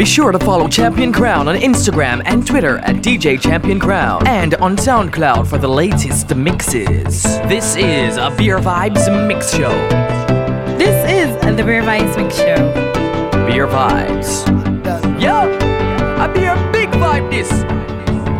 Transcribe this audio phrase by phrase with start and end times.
[0.00, 4.54] Be sure to follow Champion Crown on Instagram and Twitter at DJ Champion Crown and
[4.54, 7.22] on SoundCloud for the latest mixes.
[7.50, 9.68] This is a Bare Vibes Mix Show.
[10.78, 12.72] This is the Bare Vibes Mix Show.
[13.46, 14.46] Bare Vibes.
[15.20, 15.34] Yo,
[16.18, 17.50] I be a beer big vibe this.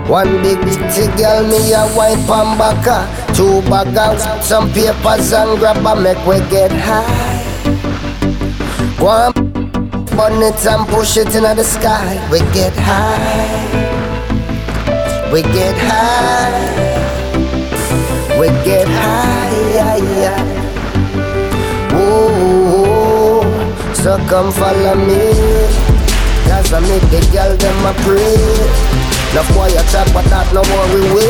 [0.09, 5.59] One big titty girl, me a white pan baka Two bag out, some papers and
[5.59, 7.37] grab a make we get high
[8.99, 9.50] Go on,
[10.21, 12.13] burn it and push it into the sky.
[12.31, 13.57] We get high.
[15.33, 16.61] We get high.
[18.39, 19.51] We get high.
[21.95, 23.41] Whoa,
[23.95, 25.25] so come follow me.
[26.49, 28.37] Cause I make the girl them a pray.
[29.35, 31.25] No boy a chat, but that no worry we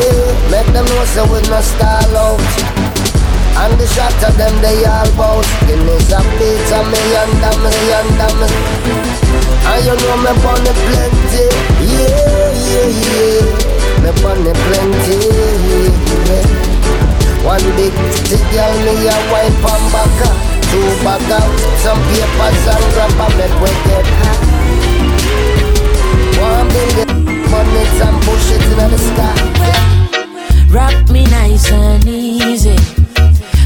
[0.49, 2.90] Make them know so we no stall out
[3.57, 8.07] And the shot of them they all bout Guineas a beat a million damn million
[8.17, 8.41] damn
[9.67, 11.43] And you know me bunny plenty
[11.83, 13.43] Yeah, yeah, yeah
[14.01, 15.17] Me bunny plenty
[15.67, 16.47] yeah.
[17.43, 20.19] One big stick girl me a wipe on back
[20.71, 21.51] Two bag out,
[21.83, 24.61] some papers and grab a make we get high
[26.39, 29.35] One billion bonnets and push it in the sky.
[30.71, 32.90] Rock me nice and easy.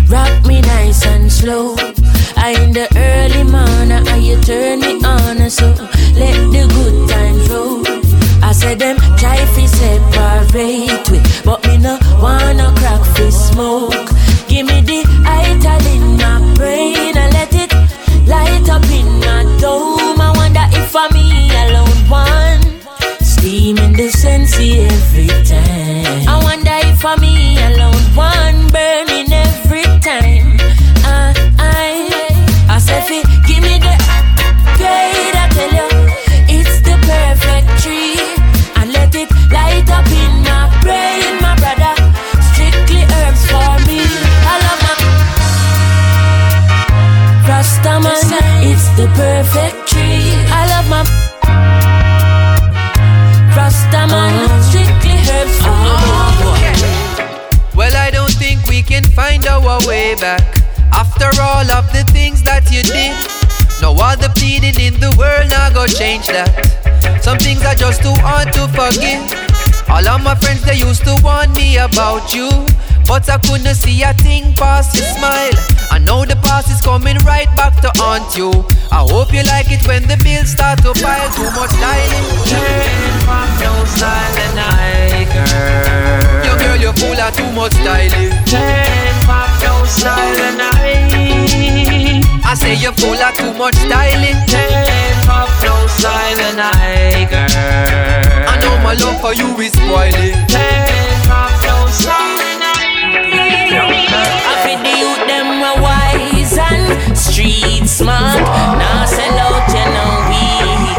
[0.09, 1.75] Rock me nice and slow.
[2.37, 5.67] I in the early morning, and you turn me on, so
[6.19, 7.83] let the good times roll.
[8.43, 14.09] I said them try fi separate we, but me no wanna crack fi smoke.
[14.47, 17.73] Give me the ital in my brain and let it
[18.27, 20.21] light up in my dome.
[20.21, 22.61] I wonder if for me alone one
[23.21, 25.54] steaming the sensey every time.
[48.95, 50.31] The perfect tree.
[50.47, 51.03] I love my
[53.51, 54.61] Rastaman, uh-huh.
[54.63, 56.47] strictly herbs oh,
[57.75, 60.43] Well, I don't think we can find our way back
[60.93, 63.15] after all of the things that you did.
[63.81, 66.55] No other pleading in the world now go change that.
[67.21, 69.27] Some things are just too hard to forgive.
[69.89, 72.49] All of my friends they used to warn me about you.
[73.05, 75.53] But I couldn't see a thing past your smile.
[75.91, 78.51] I know the past is coming right back to haunt you.
[78.91, 81.29] I hope you like it when the bills start to pile.
[81.37, 82.25] Too much styling.
[82.49, 82.89] Turn
[83.25, 83.73] from no
[84.45, 86.45] and I, girl.
[86.45, 88.33] Yo, girl, you're full of too much styling.
[88.49, 90.75] Turn from no style and I.
[92.55, 94.39] Say you're full of too much styling.
[94.47, 94.87] Turn
[95.27, 95.75] from no
[96.47, 98.49] and I, girl.
[98.49, 100.33] I know my love for you is spoiling.
[100.47, 100.74] Turn
[107.95, 108.43] smart.
[108.75, 110.43] Now sell out you know we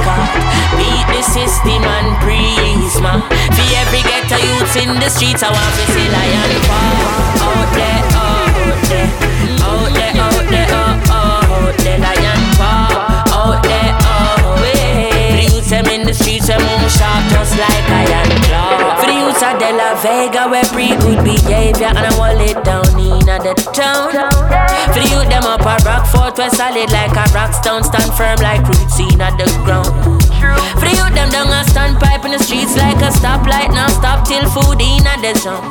[0.00, 0.32] got.
[0.80, 3.20] Beat the system and prisma.
[3.52, 6.96] For every ghetto youths in the streets, I want to see lion fall.
[7.44, 9.08] Out there, out there,
[9.60, 10.68] out there, out there,
[11.12, 12.96] out there, lion fall.
[13.36, 13.85] Out there,
[15.66, 19.00] For them in the streets, them move just like iron claw.
[19.00, 22.62] For the youths of De La Vega, where pre good behavior and I want it
[22.62, 24.12] down in the town.
[24.12, 28.38] For the youth, them up a Rockfort, we're solid like a rock stone, stand firm
[28.38, 30.25] like roots in the ground.
[30.76, 34.26] For the youth, them down a standpipe in the streets like a stoplight, now stop
[34.26, 35.62] till food in a desert.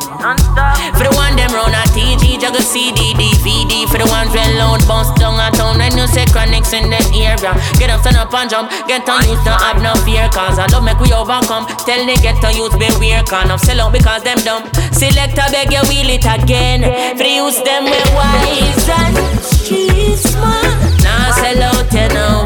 [0.95, 3.85] For the one them round a TG, juggle CD, DVD.
[3.91, 7.01] For the ones well loud, bounce down a town, and you say chronics in the
[7.17, 7.53] area.
[7.77, 10.65] Get up, stand up and jump, get on youth, don't have no fear, cause I
[10.71, 11.67] love make we overcome.
[11.85, 14.63] Tell the get on youth, beware, can of sell out because them dumb.
[14.93, 16.81] Select a beg you wheel it again.
[17.17, 20.77] For the youth, them we wise and street smart.
[21.03, 22.44] Now sell out, you know,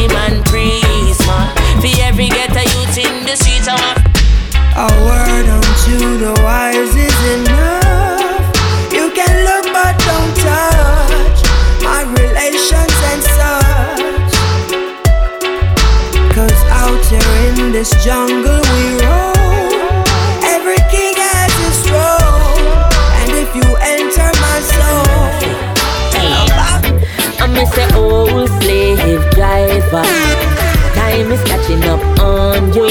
[0.00, 1.52] system and prisma.
[1.80, 3.98] For every get a youth in the streets, I want.
[4.76, 8.56] A word unto the wise is enough.
[8.92, 11.42] You can look but don't touch
[11.82, 14.32] my relations and such.
[16.34, 19.69] Cause out here in this jungle we roam.
[27.60, 27.94] I'm Mr.
[27.94, 30.02] Old Slave Driver.
[30.96, 32.88] Time is catching up on you.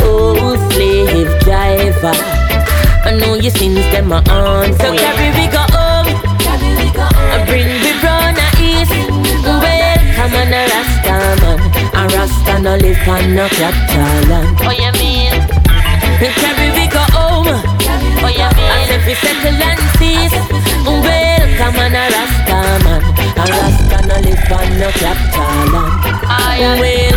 [0.00, 2.16] Old slave driver.
[3.04, 4.72] I know your sins them are on.
[4.80, 6.08] So carry we go home.
[7.28, 8.96] I bring the run a east.
[9.44, 10.64] Welcome on a
[12.16, 15.36] Rasta no live on no capital Oh, you mean?
[16.40, 17.52] Carry we go home.
[18.24, 18.72] Oh, you mean?
[18.80, 20.32] As if we settle and cease.
[20.86, 23.29] Welcome on a Rasta man.
[23.40, 25.72] A Rasta no live on no capital
[26.76, 27.16] Well,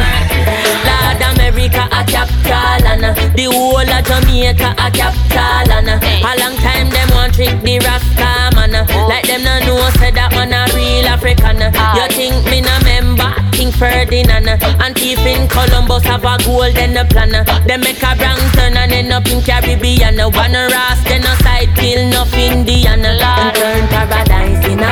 [0.88, 3.04] Lord America a capital and
[3.36, 8.56] the whole of Jamaica a capital and a long time them want trick the Rasta
[8.56, 8.72] man.
[9.10, 11.60] Like them no know say that man a real African.
[11.60, 13.36] You think me no member?
[13.52, 17.36] King Ferdinand and in Columbus have a golden plan.
[17.68, 20.18] They make a wrong turn and end up in Caribbean.
[20.20, 23.04] One ras then a side kill enough Indian.
[23.04, 24.33] And turn paradise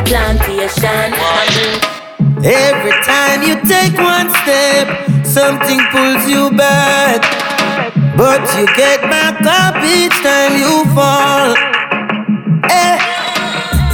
[0.05, 1.13] plantation.
[2.43, 4.87] Every time you take one step,
[5.25, 7.21] something pulls you back.
[8.17, 11.55] But you get back up each time you fall.
[12.69, 12.97] Eh.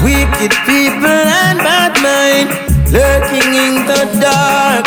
[0.03, 2.49] Wicked people and bad mind
[2.91, 4.85] lurking in the dark.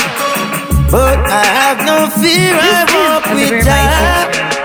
[0.90, 4.59] But I have no fear, I walk with Jah.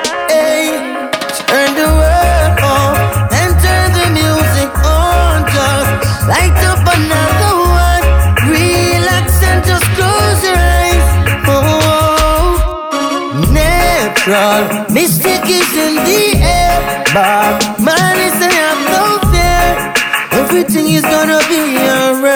[14.28, 17.04] Natural mystic is in the air.
[17.14, 20.40] But man is have no fear.
[20.42, 22.35] Everything is gonna be alright.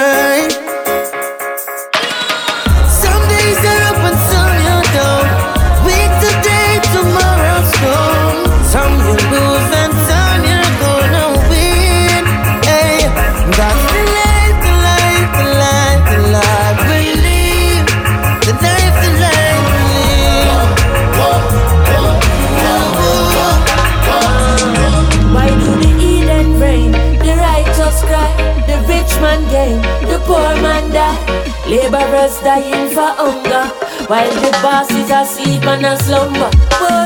[30.89, 33.69] Laborers dying for hunger
[34.09, 36.49] While the bosses are asleep and a slumber.
[36.81, 37.05] Boy,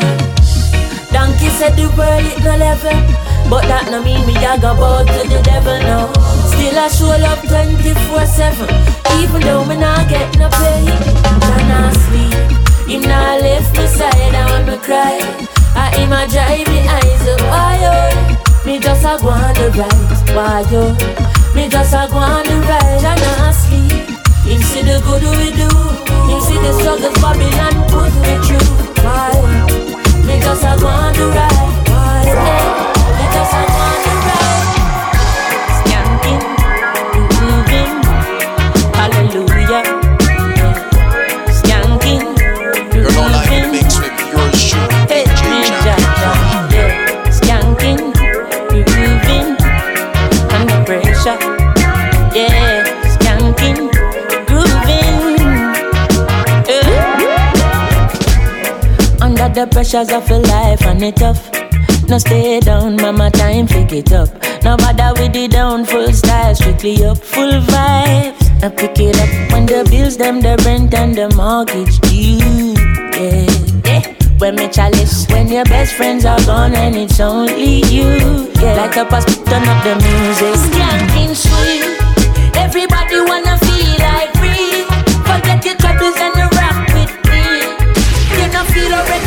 [1.11, 2.95] Donkey said the world it no level
[3.51, 4.71] But that no mean me I go
[5.03, 6.07] to the devil now
[6.47, 8.71] Still I show up 24-7
[9.19, 10.87] Even though me not get no pay.
[11.43, 12.39] Can I sleep
[12.87, 15.19] Him not left me side I want me cry.
[15.75, 18.63] I him a drive me eyes up Why oh.
[18.65, 20.95] Me just a go on the right Why oh.
[21.53, 23.72] Me just a go on the right And I sleep
[24.53, 25.69] him see the good we do.
[26.29, 28.69] Him see the struggles Babylon put me through.
[29.03, 29.33] Why?
[30.53, 31.87] A go on the ride.
[31.89, 32.93] Why?
[32.97, 33.02] Me
[59.83, 61.51] pressures of a life and it tough.
[62.07, 64.29] No stay down, mama time pick it up.
[64.63, 68.61] No bother with the down, full style, strictly up, full vibes.
[68.61, 72.71] Now pick it up when the bills, them, the rent and the mortgage due.
[73.19, 73.43] Yeah,
[73.83, 74.15] yeah.
[74.37, 78.47] When me chalice, when your best friends are gone and it's only you.
[78.61, 80.55] Yeah, like a pass, turn up the music.
[80.63, 82.55] Skanking sweet.
[82.55, 84.87] Everybody wanna feel like free.
[85.27, 87.43] Forget your troubles and rock with me.
[88.39, 89.22] You know feel the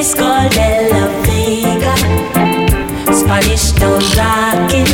[0.00, 1.94] place called De La Vega.
[3.12, 4.88] Spanish town rocking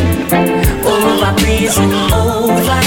[0.84, 2.80] over prison over.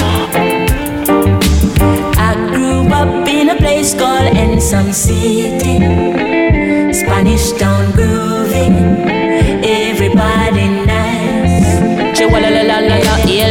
[2.18, 6.09] I grew up in a place called Ensom City.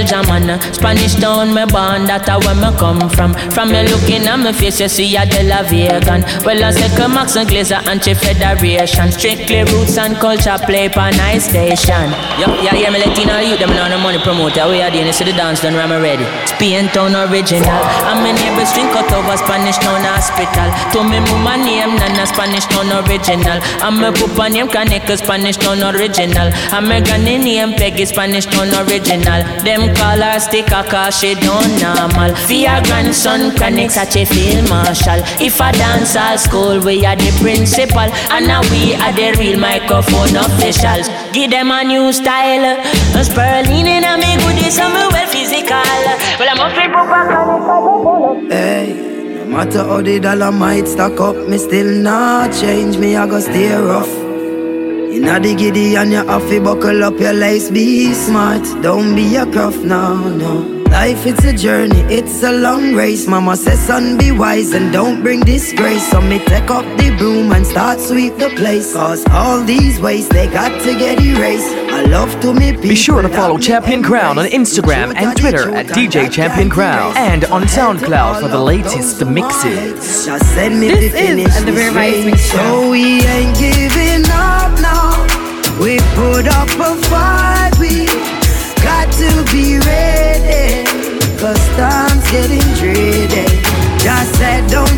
[0.09, 3.35] El Jaman Spanish town me born, that a where me come from.
[3.53, 6.25] From me looking at me face, you see a De La Vegan.
[6.45, 12.09] Well I say Max and Glazer Anti-Federation Strictly roots and culture play pa nice station.
[12.41, 14.69] Yo, yeah, yeah, me Latino youth, them know the money promoter.
[14.69, 16.25] We are doing this the dance done, I'm ready.
[16.47, 17.81] Spain town original.
[18.09, 20.69] And my neighbors drink out over Spanish town hospital.
[20.95, 23.59] To me mama name, Nana Spanish town original.
[23.85, 26.49] And my papa name Kaneka Spanish town original.
[26.73, 29.45] And my granny name Peggy Spanish town original.
[29.67, 32.35] Them call her sticker cause she don't normal.
[32.47, 35.21] For your grandson Kaneka such a field marshal.
[35.43, 38.09] If I dance at school we are the principal.
[38.35, 41.09] And now we are the real microphone officials.
[41.33, 42.79] Give them a new style.
[43.25, 46.05] Sperling in a me goodies and me well physical.
[46.39, 46.89] Well I'm up for
[48.49, 48.95] Hey,
[49.39, 52.97] no matter how the dollar might stack up, me still not change.
[52.99, 54.28] Me I go stay rough.
[55.19, 57.73] Inna the giddy and you have to buckle up your lace.
[57.73, 60.78] Be smart, don't be a cuff, no, no.
[60.91, 63.27] Life it's a journey, it's a long race.
[63.27, 66.11] Mama says, son, be wise and don't bring disgrace.
[66.11, 68.95] So me take up the broom and start sweep the place.
[68.95, 71.75] Cause all these ways they got to get erased.
[71.93, 75.87] I love to meet Be sure to follow Champion Crown on Instagram and Twitter at
[75.87, 80.27] DJ Champion Crown and on SoundCloud for the latest mixes.
[80.27, 82.57] Just send me This is the Bare Vibes Mix Show.
[82.57, 85.27] So we ain't giving up now.
[85.83, 87.58] We put up a fight.
[92.31, 92.61] Getting.
[93.99, 94.98] Just said, don't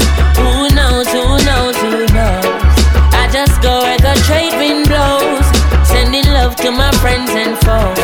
[3.31, 5.45] Just go where the trade wind blows,
[5.87, 7.97] sending love to my friends and foes.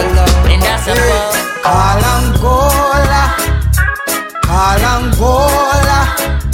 [0.47, 1.35] And I suppose.
[1.67, 3.23] Kalangola,
[4.47, 5.99] Kalangola,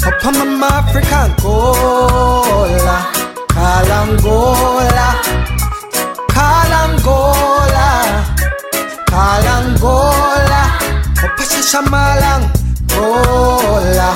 [0.01, 2.98] Papa Mama African Gola,
[3.53, 5.08] Kalangola,
[6.34, 7.89] Kalangola,
[9.06, 10.62] Kalangola,
[11.22, 12.44] Papa Shamalang
[12.89, 14.10] Gola,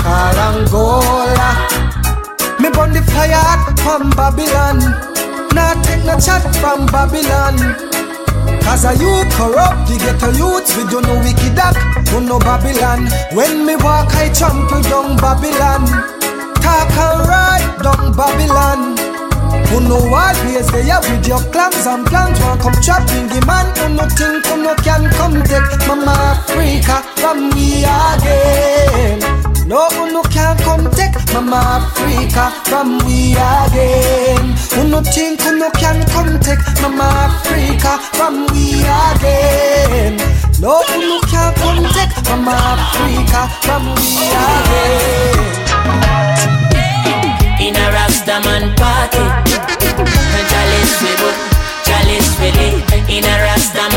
[0.00, 1.87] Kalangola.
[2.68, 4.76] Me burn the fire from Babylon,
[5.56, 7.56] not take no chat from Babylon.
[8.60, 11.80] Cause a you corrupt, you get a youth with you no wicked act,
[12.12, 13.08] you no Babylon.
[13.32, 15.88] When me walk, I trample down Babylon.
[16.60, 18.98] Talk and ride down Babylon.
[19.72, 23.68] Who know always they are with your clams and plans One come trapping the man
[23.76, 29.20] Who no think who no can come take Mama Africa from me again
[29.68, 30.56] No who no can
[31.12, 37.04] take Mama Africa from we again Who no think who no can come take Mama
[37.28, 40.16] Africa from we again
[40.60, 44.10] No who no can come take Mama Africa from we
[44.44, 45.58] again
[47.58, 49.24] in a Rastaman party.
[50.48, 51.36] Chalice we book,
[51.84, 52.76] chalice we lit.
[53.10, 53.87] In a Rastaman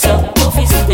[0.00, 0.86] then you puffy so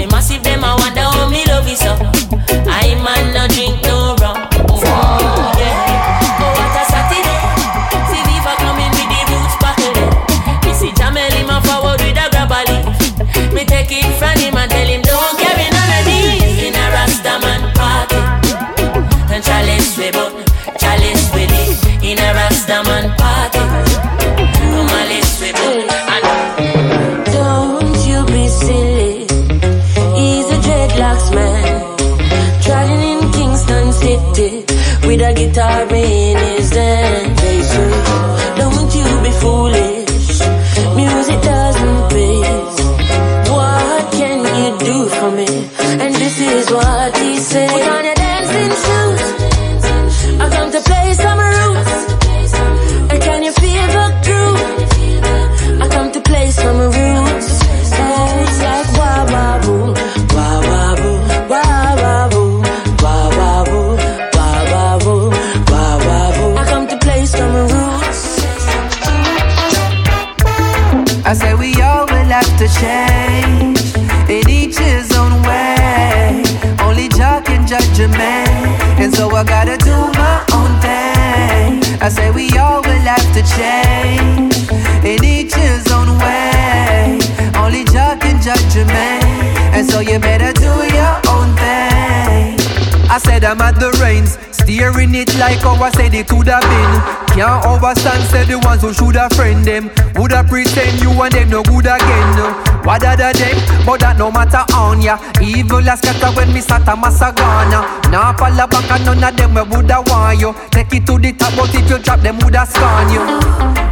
[95.88, 96.92] I said it could have been.
[97.33, 99.88] Can't overstand, said the ones who should have friend them.
[100.21, 102.37] Woulda pretend you and them no good again.
[102.85, 103.57] What other them?
[103.88, 105.16] But that no matter on ya.
[105.40, 107.88] Evil as scatter when me sat a massagana.
[108.12, 110.52] Now fall back and none of them we woulda want you.
[110.68, 113.25] Take it to the top, but if you drop them woulda scorn you.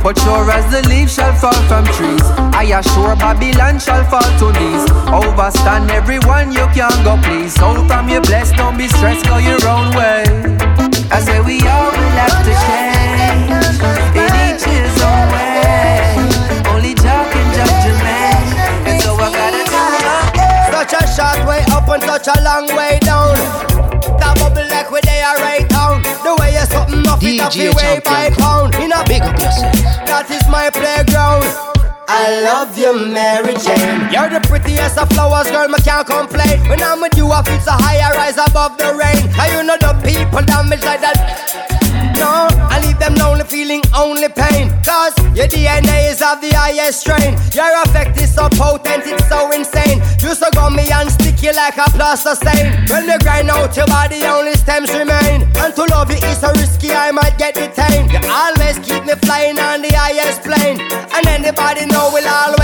[0.05, 4.53] But sure as the leaves shall fall from trees, I assure Babylon shall fall to
[4.53, 4.85] knees.
[5.09, 7.57] Overstand everyone you can go please.
[7.57, 10.65] So from your blessed, don't be stressed, go your own way.
[11.11, 13.51] I say we all will have to change
[14.19, 16.19] in each his own way.
[16.73, 18.43] Only Jah can judge a man,
[18.89, 22.67] and so I gotta do my Such a short way up and such a long
[22.77, 23.35] way down.
[24.19, 26.03] That bubble like we they are right down.
[26.03, 28.75] The way you something off it off the way by pound.
[28.77, 29.75] In a big up yourself.
[30.07, 31.75] That is my playground.
[32.09, 34.07] I love you, Mary Jane.
[34.15, 36.63] You're the prettiest of flowers, girl, me can't complain.
[36.69, 39.27] When I'm with you, I feel so high, I rise above the rain.
[39.35, 41.67] And you know the people damage like that.
[42.17, 44.71] No, I leave them lonely, feeling only pain.
[44.87, 47.35] Cause your DNA is of the highest strain.
[47.53, 49.99] Your effect is so potent, it's so insane.
[50.23, 51.11] You so me and
[51.47, 52.73] sticky like a plaster stain.
[52.88, 55.47] When you grind out your body, only stems remain.
[55.57, 58.12] And to love you is so risky, I might get detained.
[58.12, 60.81] You always keep me flying on the highest plane.
[61.15, 62.56] And anybody know will always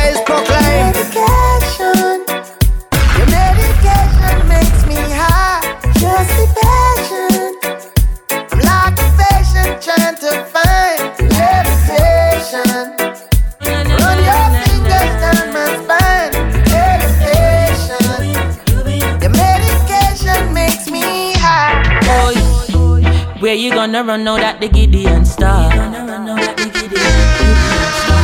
[23.53, 25.69] Where you gonna run now that the Gideon star?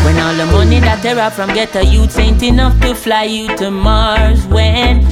[0.03, 3.55] When all the money that they rob from ghetto youths ain't enough to fly you
[3.59, 4.47] to Mars.
[4.47, 5.03] When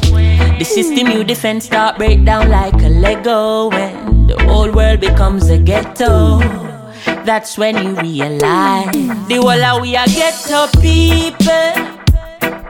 [0.58, 3.68] the system you defend start break down like a Lego.
[3.68, 6.38] When the whole world becomes a ghetto.
[7.26, 8.94] That's when you realize
[9.28, 11.74] the whole of we are ghetto people.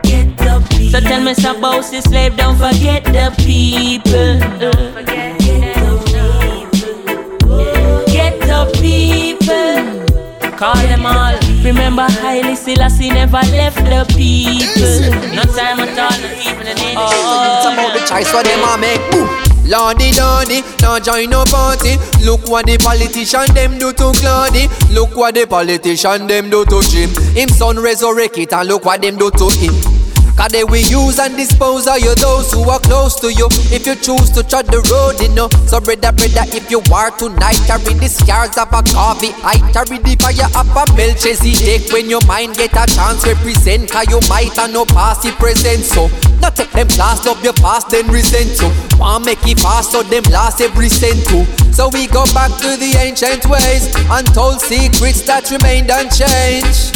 [0.02, 0.90] Ghetto people.
[0.90, 5.45] So tell me some boss is slave, don't forget the people.
[10.56, 11.36] Call them all.
[11.62, 15.36] Remember, Haile Selassie never left the people.
[15.36, 16.96] No time at all, not even an inch.
[16.96, 19.46] It's about the choice what them a make.
[19.68, 21.96] Lordy Lordy, now join no party.
[22.24, 24.68] Look what the politician them do to Claudy.
[24.94, 27.10] Look what the politician them do to Jim.
[27.34, 29.95] Him son resurrect it and look what them do to him.
[30.36, 33.48] Cause they will use and dispose of you those who are close to you.
[33.72, 35.48] If you choose to tread the road, you know.
[35.66, 39.98] So brother, brother, if you are tonight Carry the scars of a coffee I carry
[39.98, 41.90] the fire of a Melchizedek.
[41.92, 45.82] When your mind get a chance represent Cause you might have no past the present
[45.84, 48.68] So, not take them class, of your past then resent so.
[48.98, 51.44] Want make it fast so them last every cent too.
[51.72, 56.95] So we go back to the ancient ways Untold secrets that remained unchanged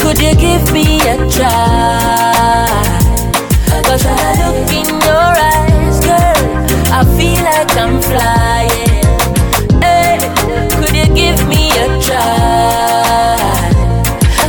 [0.00, 2.66] Could you give me a try?
[3.84, 6.42] Cause when I look in your eyes, girl,
[6.92, 9.04] I feel like I'm flying.
[9.82, 10.18] Hey,
[10.78, 13.38] could you give me a try?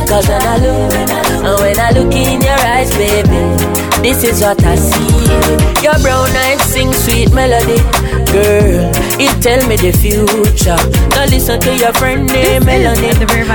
[0.08, 3.40] Cause when I look, when I look in your eyes, baby,
[4.02, 5.82] this is what I see.
[5.82, 7.78] Your brown eyes sing sweet melody,
[8.32, 8.90] girl.
[9.18, 10.76] It tell me the future.
[11.10, 13.12] Now listen to your friend named Melanie.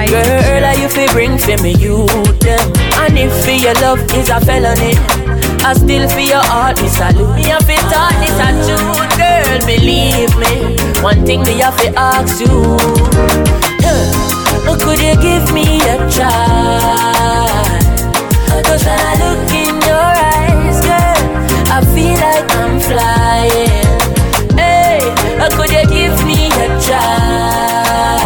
[0.10, 2.06] Girl, are you fi bring for me you
[2.42, 2.66] them?
[3.02, 4.94] And if for your love is a felony,
[5.66, 7.36] I still for your heart is salute.
[7.36, 9.60] Me have to talk this a truth, girl.
[9.66, 10.76] Believe me.
[11.02, 12.78] One thing me have to ask you.
[13.86, 17.55] Uh, could you give me a try?
[18.76, 21.16] Cause when I look in your eyes, girl,
[21.72, 23.88] I feel like I'm flying.
[24.60, 25.00] Hey,
[25.40, 28.20] uh, could you give me a try?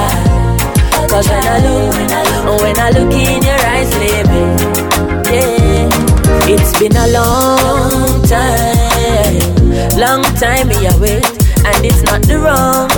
[1.05, 4.41] Cause when I look, when I look in your eyes, baby,
[5.29, 9.37] yeah, it's been a long time,
[9.99, 11.29] long time me a wait,
[11.61, 12.89] and it's not the wrong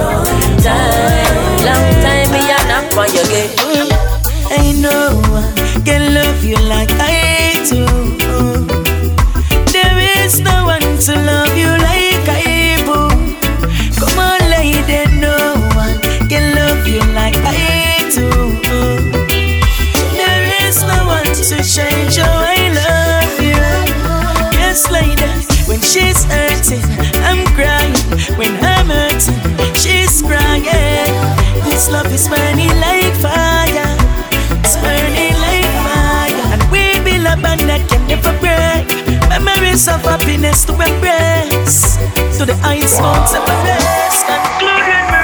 [0.64, 1.68] time.
[1.68, 3.81] Long time me a knock on your gate.
[4.52, 5.22] Ain't no
[6.52, 7.86] you like I do.
[9.72, 13.00] There is no one to love you like I do.
[14.00, 18.28] Come on, lady, no one can love you like I do.
[20.20, 23.62] There is no one to change how I love you.
[24.60, 25.32] Yes, lady,
[25.70, 26.84] when she's hurting,
[27.24, 27.96] I'm crying.
[28.36, 31.14] When I'm hurting, she's crying.
[31.64, 33.01] This love is burning like
[39.71, 41.95] Memories of happiness to embrace.
[42.38, 43.31] To the heights, mountains,
[44.27, 45.20] and.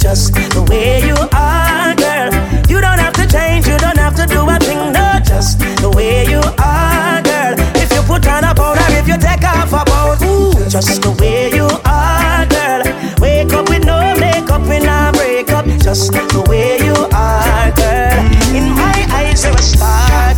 [0.00, 2.32] Just the way you are, girl.
[2.68, 5.90] You don't have to change, you don't have to do a thing, no, just the
[5.94, 7.54] way you are, girl.
[7.76, 11.12] If you put on a powder, if you take off a pound, ooh, just the
[11.20, 12.82] way you are, girl.
[13.20, 18.24] Wake up with no makeup, when I break up, just the way you are, girl.
[18.56, 20.34] In my eyes, you're a star.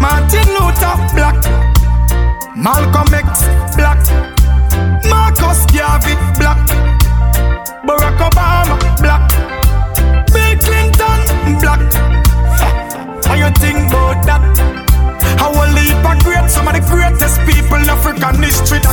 [0.00, 1.44] Martin Luther Black,
[2.56, 3.44] Malcolm X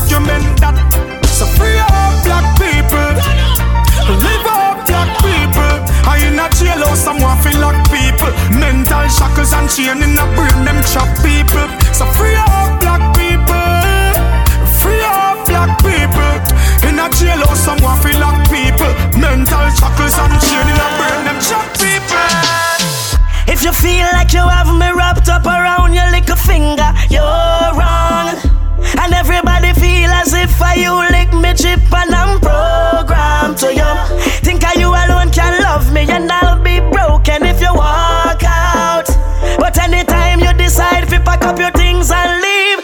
[0.09, 0.73] document that.
[1.29, 3.13] So free up black people,
[4.17, 5.73] live up black people.
[6.09, 8.33] I in a jailhouse, someone feel like people.
[8.57, 11.69] Mental shackles and chain in a brain, them trap people.
[11.93, 13.69] So free up black people,
[14.81, 16.33] free up black people.
[16.89, 18.91] In a jailhouse, someone feel like people.
[19.13, 22.29] Mental shackles and chain in a brain, them trap people.
[23.45, 28.33] If you feel like you have me wrapped up around your little finger, you're wrong.
[29.01, 33.91] And everybody feel as if I you lick me chip and I'm programmed to you.
[34.41, 39.07] Think I you alone can love me and I'll be broken if you walk out.
[39.57, 42.78] But anytime you decide to pack up your things and leave,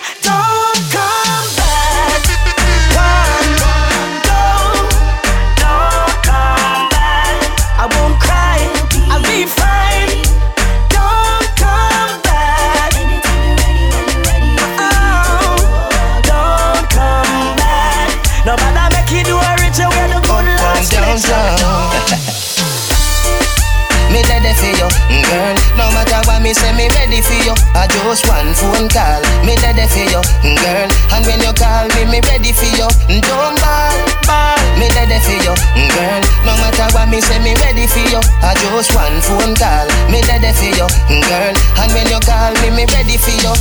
[26.55, 27.53] say, me ready for you.
[27.75, 29.21] I just one phone call.
[29.43, 30.21] Me ready for you,
[30.63, 30.89] girl.
[31.11, 32.87] And when you call me, me ready for you.
[33.19, 34.55] Don't ball, ball.
[34.79, 35.53] Me ready for you,
[35.91, 36.21] girl.
[36.47, 38.23] No matter what me say, me ready for you.
[38.39, 39.87] I just one phone call.
[40.07, 40.87] Me ready for you,
[41.27, 41.53] girl.
[41.83, 43.53] And when you call me, me ready for you.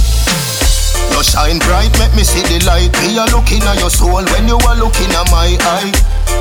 [1.12, 2.90] You shine bright, make me see the light.
[3.02, 5.92] Me a looking at your soul when you are looking at my eye.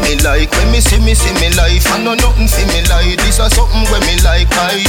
[0.01, 1.85] Me like when me see me see me life.
[1.93, 3.17] I know nothing for me like.
[3.21, 4.81] This is something when me like I.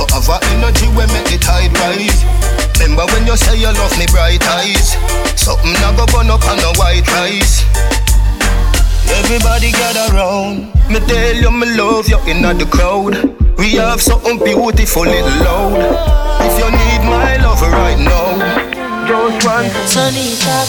[0.00, 2.24] You have a energy when make the tide rise.
[2.80, 4.96] Remember when you say you love me bright eyes.
[5.36, 7.68] Something I go burn up on the white rice.
[9.20, 10.72] Everybody gather round.
[10.88, 13.12] Me tell you me love you in the crowd.
[13.58, 15.76] We have something beautiful little loud.
[16.48, 18.40] If you need my love right now,
[19.04, 19.68] just run.
[19.84, 20.64] Sonita,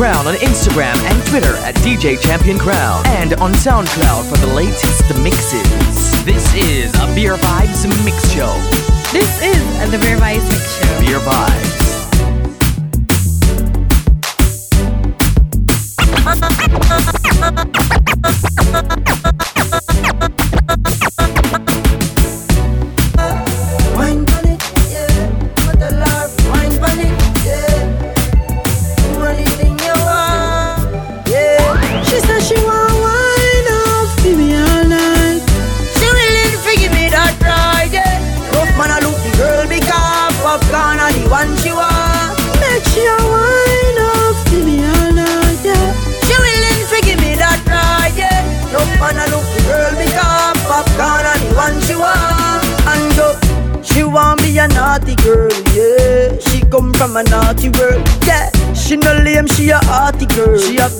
[0.00, 5.04] Crown on Instagram and Twitter at DJ Champion Crown and on SoundCloud for the latest
[5.22, 6.24] mixes.
[6.24, 8.54] This is a Bare Vibes Mix Show.
[9.12, 11.00] This is the Bare Vibes Mix Show.
[11.00, 11.79] Bare Vibes.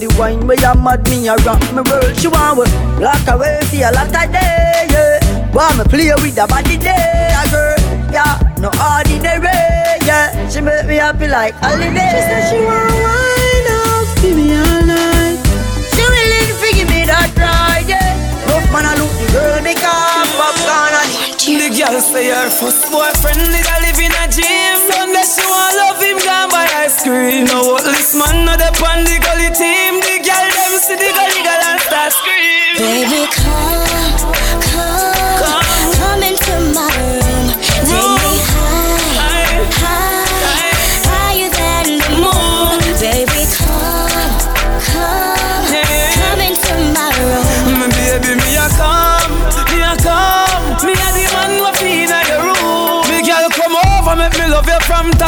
[0.01, 2.17] The wine where you mad me, a rock me world.
[2.17, 5.53] She want work, lock away for a lot of day, yeah.
[5.53, 7.77] Want me play with the body day, a girl,
[8.09, 8.41] yeah.
[8.59, 9.53] No ordinary,
[10.09, 10.33] yeah.
[10.49, 11.93] She make me happy like holiday.
[11.93, 15.37] She said she want wine off, give me all night.
[15.93, 18.17] She willing to give me that ride, yeah.
[18.49, 21.11] Rough man, I look the girl, because popcorn and
[21.45, 25.99] The girl say her first boyfriend nigga live in a gym Sunday she want love
[26.01, 29.30] him gone by ice cream No what this man no dey on the gully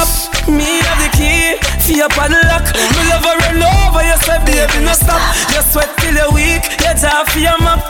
[0.02, 4.38] top Me have the key for your padlock Me love her run over you say
[4.44, 5.20] baby no stop.
[5.54, 7.82] You sweat till you weak, you jaw for your map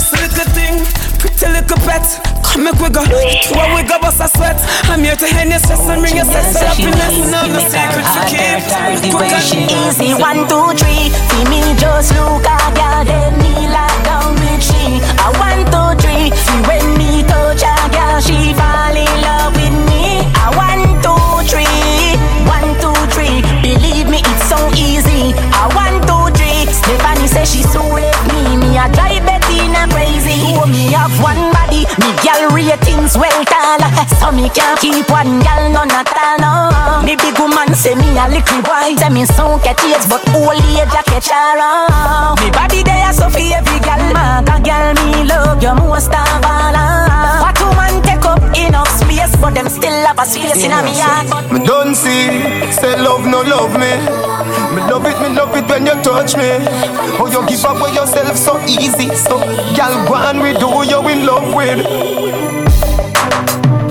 [0.00, 0.80] So little thing,
[1.20, 2.04] pretty little pet.
[2.44, 4.58] Come make we go, when we go bust a sweat
[4.90, 8.06] I'm here to hand your stress and bring your sex to happiness No, no secret
[8.10, 8.60] to keep.
[9.70, 11.10] Easy one, two, three.
[11.10, 14.98] See me just look at ya, then me like down with she.
[15.18, 16.30] I one, two, three.
[16.34, 18.96] See when me touch a girl, she fall
[31.22, 31.84] one body.
[32.00, 33.80] Me girl ratings well tall.
[34.18, 36.40] So me can't keep one girl none at all.
[36.40, 37.06] No.
[37.06, 38.96] Me big woman say me a little boy.
[38.96, 42.40] Say me so catch age, but old age a catch around.
[42.40, 44.02] Me body there so for every girl.
[44.12, 47.49] Mother girl me love you most of all.
[48.30, 51.50] Up enough space, but them still have a space in me heart.
[51.50, 52.30] Me don't see,
[52.70, 53.90] say love no love me.
[54.74, 56.62] Me love it, me love it when you touch me.
[57.18, 59.10] Oh, you give up with yourself so easy.
[59.14, 59.38] So,
[59.74, 61.82] girl, go on with who you in love with.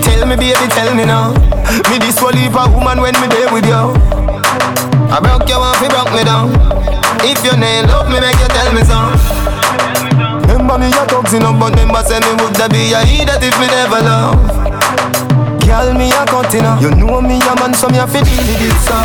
[0.04, 1.32] Tell me, baby, tell me now.
[1.90, 3.84] Me this will leave a woman when me there with you.
[5.12, 6.48] I broke you off, you broke me down.
[7.22, 9.59] If you ain't love me, make you tell me so.
[10.80, 14.00] Me a toxin up, but remember say me woulda be a idiot if me never
[14.00, 14.40] love.
[15.60, 16.72] Girl, me a continue.
[16.80, 18.96] You know me a man, so me a fi deal with it so.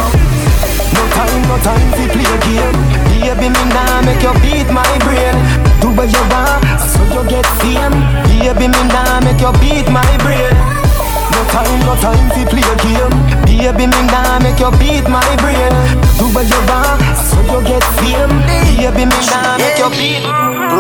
[0.95, 2.79] No time, no time fi play a game.
[3.11, 5.35] Baby, me nah make you beat my brain.
[5.81, 7.99] Do what you want, so you get fame.
[8.23, 10.74] Baby, me nah make you beat my brain.
[11.51, 13.15] Time, no time fi play a game.
[13.45, 15.71] Baby, me nah make you beat my brain.
[16.19, 18.35] Do what you want, so you get fame.
[18.47, 20.23] Baby, me nah make you beat.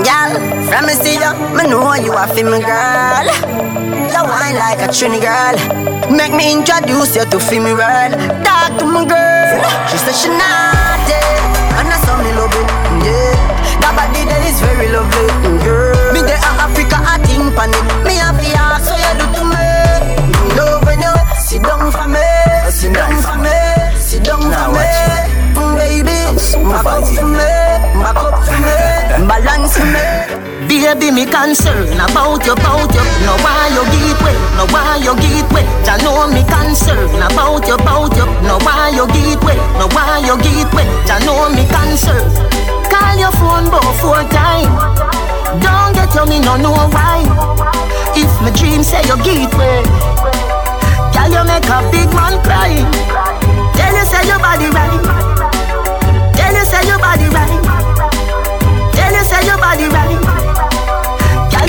[0.05, 0.33] Girl,
[0.67, 3.27] from me see you, me know you a fi me girl.
[4.11, 5.55] You whine like a Trini girl.
[6.11, 8.13] Make me introduce you to fi me world.
[8.43, 9.63] Talk to my girl.
[9.89, 11.19] She said she naughty,
[11.79, 12.67] and I saw me love it.
[13.05, 13.33] Yeah,
[13.79, 15.84] that body that is very lovely, girl.
[30.95, 33.03] Baby, me concern about you, about you.
[33.27, 35.67] No why you get way, no why you get way.
[35.83, 38.23] Ya know me concern about you, about you.
[38.47, 40.87] No why you get way, no why you get way.
[41.03, 42.23] Ya know me concern.
[42.87, 43.67] Call your phone
[43.99, 44.71] four time.
[45.59, 47.27] Don't get you me no know why.
[48.15, 49.83] If my dream say you get way,
[51.11, 52.71] girl you make a big man cry.
[53.75, 55.03] Tell you say your body right.
[56.39, 57.59] Tell you say your body right.
[58.95, 60.34] Tell you say your body right.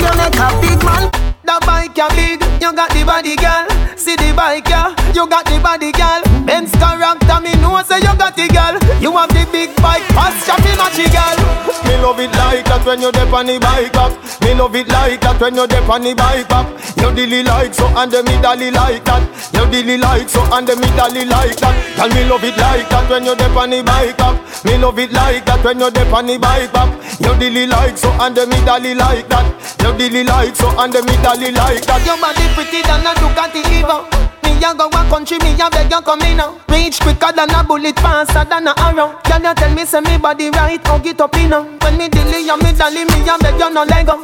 [0.07, 1.11] You make a big man.
[1.43, 3.67] That bike ya big, you got the body, girl.
[3.97, 4.95] See the bike, yeah.
[5.13, 6.21] You got the body, girl.
[6.45, 8.75] Benz character, me know say you got the girl.
[9.01, 11.37] You have the big bike, fast shopping matchy, girl.
[11.85, 14.13] Me love it like that when you dip on the bike up.
[14.41, 16.67] Me love it like that when you dip on the bike up.
[16.97, 19.21] You dilly like so and the me dolly like that.
[19.53, 21.75] You dilly like so and the me dolly like that.
[21.99, 24.37] And me love it like that when you dip on the bike up.
[24.65, 26.89] Me love it like that when you dip on the bike up.
[27.19, 29.45] You dilly like so and the me dolly like that.
[29.83, 32.01] You dilly like so and the me dolly like that.
[32.05, 34.05] Your body pretty than a Ducati Evo.
[34.43, 36.59] Me a go a country, me a beg you come in now.
[36.69, 39.19] Reach quicker than a bullet, faster than a arrow.
[39.23, 40.85] Can you tell me say me body right?
[40.87, 41.63] Hug it up in now.
[41.81, 44.19] When me dilly and me dolly, me a beg you no leg up.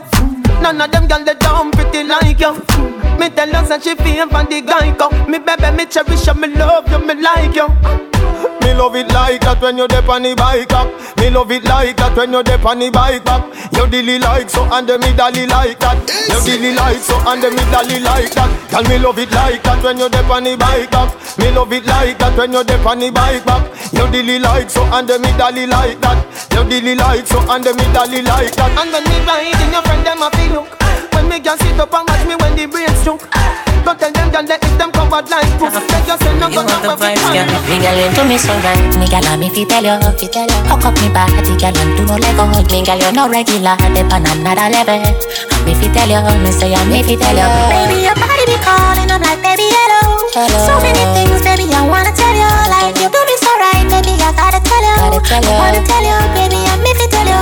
[0.61, 2.53] None of them girls they dumb pretty like you.
[3.19, 5.09] Me tell her say she feel for the guy go.
[5.27, 8.62] Me baby, me cherish you, me love you, me like you.
[8.73, 10.89] Me love it like that when you dip on the bike up.
[11.21, 13.45] Me love it like that when you dip on the bike up.
[13.69, 16.01] You dilly like so and the me dolly like that.
[16.09, 18.49] You dilly like so and the me dolly like that.
[18.73, 21.13] Girl me love it like that when you dip on the bike up.
[21.37, 23.61] Me love it like that when you dip on the bike up.
[23.93, 26.17] You dilly like so and the me dolly like that.
[26.49, 28.73] You dilly like so and the me dolly like that.
[28.73, 30.73] And when me ride in your friend them a feel look.
[31.13, 33.29] When me can sit up and watch me when the brain stroke.
[33.83, 35.75] Go tell them girl that if them covered like proof.
[35.75, 37.47] They just say no go no go vibes, girl.
[37.67, 38.79] Me girl into me so right.
[38.95, 40.59] Me girl me fi tell you, fi tell you.
[40.71, 42.47] Hook up me body, girl, and do no let go.
[42.47, 45.03] Me girl you no regular, dip on another level.
[45.03, 47.47] And me fi tell you, me say I'm me fi tell you.
[47.75, 50.31] Baby, your body be calling, I'm like, baby, hello.
[50.31, 50.59] Hello.
[50.63, 52.49] So many things, baby, I wanna tell you.
[52.71, 54.95] Like, you do me so right, baby, I gotta tell you.
[54.95, 55.51] Gotta tell you.
[55.51, 57.41] I wanna tell you, baby, I'm me fi tell you.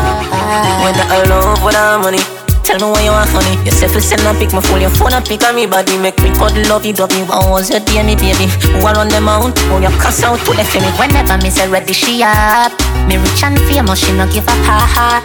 [0.82, 2.41] When the I love for the money.
[2.72, 3.60] Tell me why you want honey.
[3.68, 6.00] You say fi send a pic, my phone, your phone a pic of me body.
[6.00, 7.20] Make me cuddle love you, dovey.
[7.28, 8.48] What was your day, me baby?
[8.72, 9.52] Who are on them out?
[9.68, 10.88] Oh, you cuss out to the me.
[10.96, 12.72] Whenever me say ready, she up.
[13.12, 15.20] Me rich and famous, she no give a ha ha.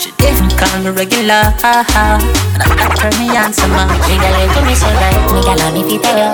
[0.00, 1.52] She didn't call me regular.
[1.60, 3.84] And I after me answer ma.
[4.08, 5.12] Me girl, you do me so right.
[5.28, 6.32] Me girl, me fi tell you.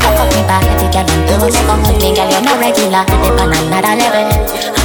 [0.00, 1.84] Cock up me back, body, girl, and do me come.
[2.00, 3.04] Me girl, you no regular.
[3.04, 4.24] Dip on another level.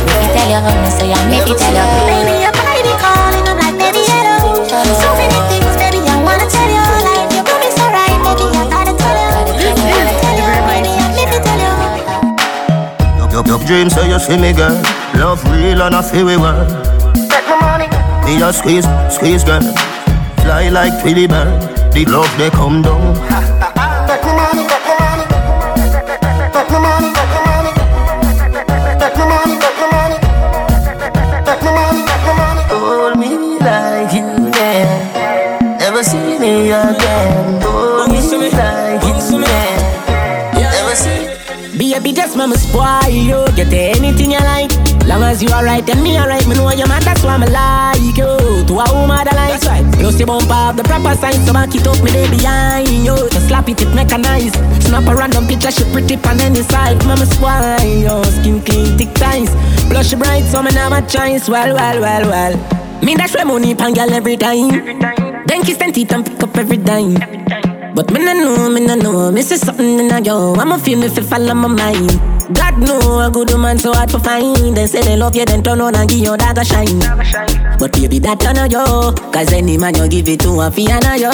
[0.03, 1.87] Me fi tell you, me say I'm me fi tell you.
[2.11, 2.66] Baby,
[4.77, 4.93] hello.
[5.01, 6.81] So many things, baby, I wanna tell you.
[6.81, 9.27] All, like, you do me so right, baby, I gotta tell you.
[9.27, 11.73] I gotta you, baby, I'm me tell you.
[13.31, 14.73] Your, your dreams say you see me girl
[15.15, 16.67] Love real and I feel we world
[17.29, 17.87] Take my money.
[18.25, 19.61] Me a squeeze, squeeze girl
[20.41, 21.61] Fly like Twilly bird
[21.93, 23.56] The love they come down Take
[45.37, 46.99] As you alright and me alright, me know you man.
[47.03, 48.65] That's why I like you.
[48.65, 49.85] To a woman that likes right.
[50.01, 53.13] You see bump up the proper sign, so back it up me day behind you.
[53.29, 54.57] Just slap it, it mechanized.
[54.81, 56.97] Snap a random picture, she pretty on any side.
[57.05, 58.17] Mama spoil you.
[58.33, 59.53] Skin clean, thick ties.
[59.93, 61.47] Blush bright, so me never choice.
[61.47, 62.53] Well, well, well, well.
[63.05, 64.73] Me dash my money pan girl every time.
[65.45, 67.13] Then kiss and teeth and pick up every dime.
[67.93, 70.55] But me no know, me no know, me see something in a yo.
[70.55, 72.36] I'ma feel me fi fall on my mind.
[72.53, 74.75] God know a good woman so hard to find.
[74.75, 76.99] They say they love you, then turn on and give you that a shine.
[77.77, 79.11] But baby, that turn yo.
[79.31, 81.31] Cause any man you give it to a fiana yo.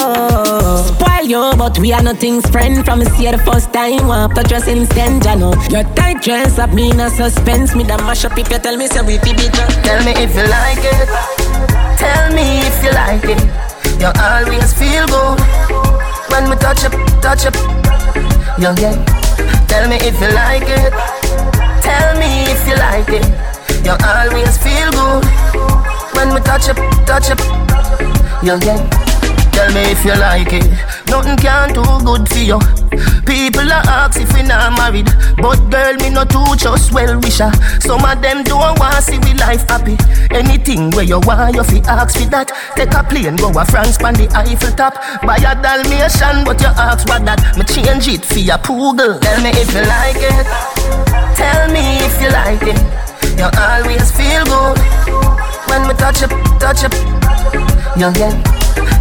[0.90, 4.08] Spoil yo, but we are nothing's friend from see the first time.
[4.08, 5.54] Want touch us instant, ya know.
[5.70, 7.76] Your tight dress up me in a suspense.
[7.76, 9.34] Me that mash up if you tell me say we be.
[9.86, 11.10] Tell me if you like it.
[12.02, 13.42] Tell me if you like it.
[14.02, 15.40] You always feel good
[16.34, 17.56] when we touch up, touch up.
[18.58, 19.23] You'll get.
[19.74, 20.94] Tell me if you like it.
[21.82, 23.26] Tell me if you like it.
[23.84, 25.26] You always feel good
[26.14, 26.78] when we touch up,
[27.08, 27.40] touch up.
[28.44, 29.03] You'll get.
[29.54, 30.66] Tell me if you like it.
[31.08, 32.60] Nothing can do good for you.
[33.26, 37.52] People are ask if we not married, but girl me not too just well wisher.
[37.80, 39.98] Some of them don't want to see we life happy.
[40.32, 42.52] Anything where you want, you fi ask for that.
[42.76, 44.96] Take a plane, go a France, pan the Eiffel top.
[45.22, 47.40] Buy a Dalmatian, but you ask what that.
[47.58, 49.20] Me change it for your poodle.
[49.20, 50.46] Tell me if you like it.
[51.38, 53.04] Tell me if you like it.
[53.38, 55.33] You always feel good
[55.70, 56.94] when we touch up, touch up.
[57.98, 58.34] You get.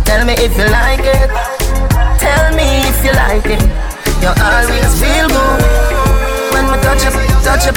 [0.04, 1.30] Tell me if you like it.
[2.20, 3.62] Tell me if you like it.
[4.22, 5.62] You always feel good
[6.52, 7.76] when we touch up, touch up.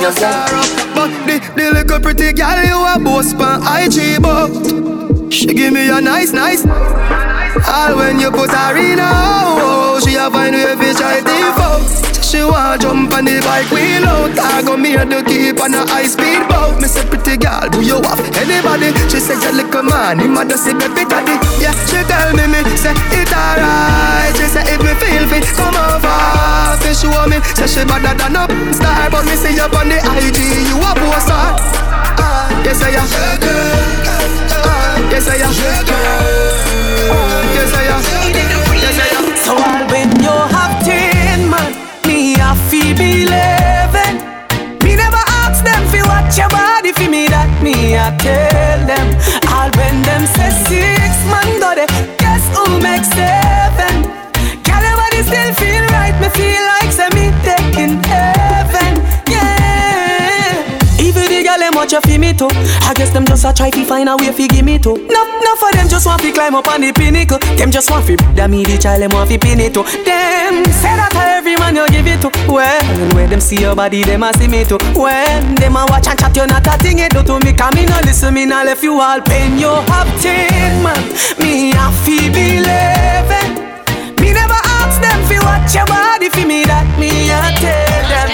[0.00, 0.80] You get.
[0.94, 5.88] But the, the little pretty girl you a boss pan IG but She give me
[5.88, 10.76] a nice, nice All when you put her in a oh, She a find way
[10.76, 11.20] fi try
[11.56, 15.74] fuck She want jump on the bike wheel out I go me to keep on
[15.74, 18.90] a high speed boat Me say pretty girl, do you have anybody?
[19.08, 21.38] She said, a little man, a just see baby daddy.
[21.62, 24.34] Yeah, she tell me, me, say, it alright.
[24.34, 26.10] She say, if me feel fit, come over.
[26.82, 29.10] She show me, say she better than a star.
[29.10, 31.54] But me see you on the IG, you a poster.
[32.18, 33.06] Uh, yes, I am.
[33.06, 33.54] Uh,
[35.10, 35.52] yes, I am.
[37.54, 38.02] Yes, I am.
[38.74, 39.24] Yes, I am.
[39.36, 41.70] So all when you have ten man,
[42.06, 43.59] me a fi believing.
[48.18, 49.06] Tell them.
[49.54, 54.04] All when them say six man go there, guess who makes seven?
[54.66, 56.14] Can everybody still feel right?
[56.20, 56.69] Me feel
[61.90, 62.48] the girl them watch you me too.
[62.86, 64.96] I guess them just a try fi find a way fi give me too.
[65.08, 67.38] No, no for them just want fi climb up on the pinnacle.
[67.56, 69.82] Them just want fi that me the child them want fi pin it too.
[69.82, 72.30] Them say that to every man you give it to.
[72.46, 72.82] Well,
[73.14, 74.78] when them see your body, them a see me too.
[74.94, 77.52] When them a watch and chat, you not a thing it do to me.
[77.52, 79.58] Come me no listen, me no left you all pain.
[79.58, 79.74] You
[80.22, 81.00] ten man,
[81.38, 83.50] me a fi believing.
[84.22, 88.30] Me never ask them fi watch your body fi me that me a tell them.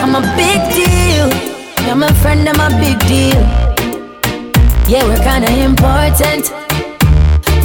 [0.00, 1.49] I'm a big deal.
[1.90, 3.42] Yeah, my friend, I'm a big deal.
[4.86, 6.46] Yeah, we're kinda important.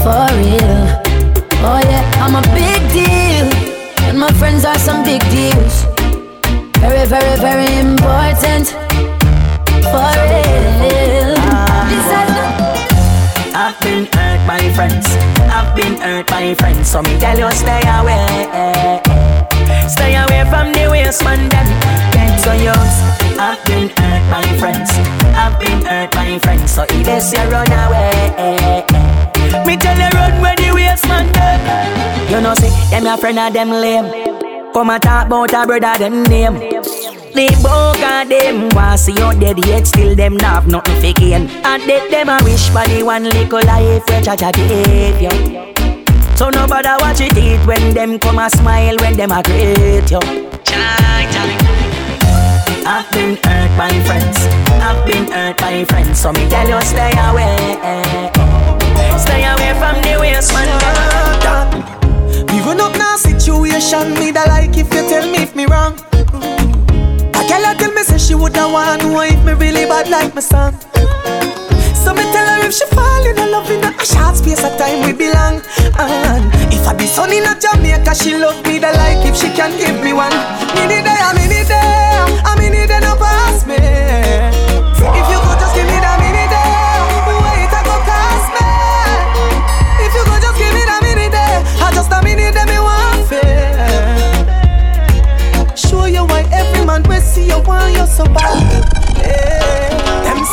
[0.02, 0.78] For real.
[1.62, 3.46] Oh yeah, I'm a big deal.
[4.10, 5.86] And my friends are some big deals.
[6.82, 8.74] Very, very, very important.
[9.94, 11.38] For real.
[13.54, 15.06] I've been hurt by friends.
[15.54, 16.90] I've been hurt by friends.
[16.90, 18.26] So me tell you stay away.
[19.88, 21.68] Stay away from the waste man them.
[22.12, 23.25] Get so yours.
[23.38, 24.90] I've been hurt by friends.
[25.36, 26.72] I've been hurt by friends.
[26.72, 28.86] So if they say run away.
[29.68, 31.06] Me tell you run where the waste.
[32.32, 34.72] You know see them your friend of them lame.
[34.74, 36.60] Come and talk about a brother them name.
[37.34, 41.20] They broke and them want see you dead yet still them not have nothing for
[41.20, 41.50] gain.
[41.66, 45.74] And they them a wish for the one little life where Jah Jah gave you.
[46.38, 50.46] So nobody watch it eat when them come a smile when them a greet you.
[52.88, 54.38] I've been hurt by friends.
[54.80, 56.20] I've been hurt by friends.
[56.20, 57.80] So me tell you stay away.
[59.18, 60.70] Stay away from the waste man.
[62.66, 65.94] Run up now situation, me da like if you tell me if me wrong.
[67.38, 70.42] A girl tell me say she woulda want know if me really bad like my
[70.42, 70.74] son.
[71.94, 75.06] So me tell her if she fall in love in a short space of time
[75.06, 75.62] we belong.
[76.00, 79.50] And if I be son in a Jamaica, she love me da like if she
[79.54, 80.34] can give me one.
[80.74, 81.70] Me need there, me need
[85.18, 88.66] If you could just give me that minute there, wait I go cost me.
[90.06, 93.28] If you could just give me that minute I just a minute there me want
[93.28, 93.88] fair.
[95.76, 98.64] Show you why every man will see you want you so bad.
[99.18, 99.64] Yeah.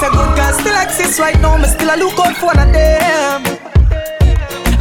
[0.00, 2.72] Say good girls still exist right now, me still a look out for one of
[2.72, 3.44] them.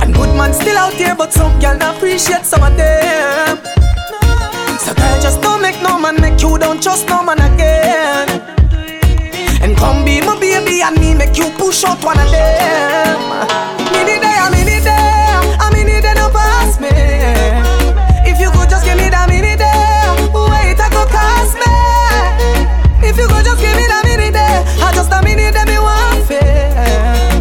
[0.02, 3.60] And good man still out here, but some girl not appreciate some of them.
[4.92, 8.28] So girl, just don't make no man make you don't trust no man again.
[9.64, 13.22] And come be my baby and me make you push out one of them.
[13.94, 16.92] Me need there, me need there, I me need there no pass me.
[18.28, 21.72] If you could just give me that minute there, wait I go cost me.
[23.08, 25.80] If you could just give me that minute there, I just a minute there me
[25.80, 27.40] want fair.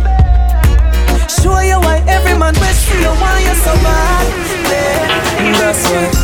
[1.27, 4.27] Show you why every man see you why you so bad.
[4.71, 5.59] Yeah.
[5.59, 6.20] That's why.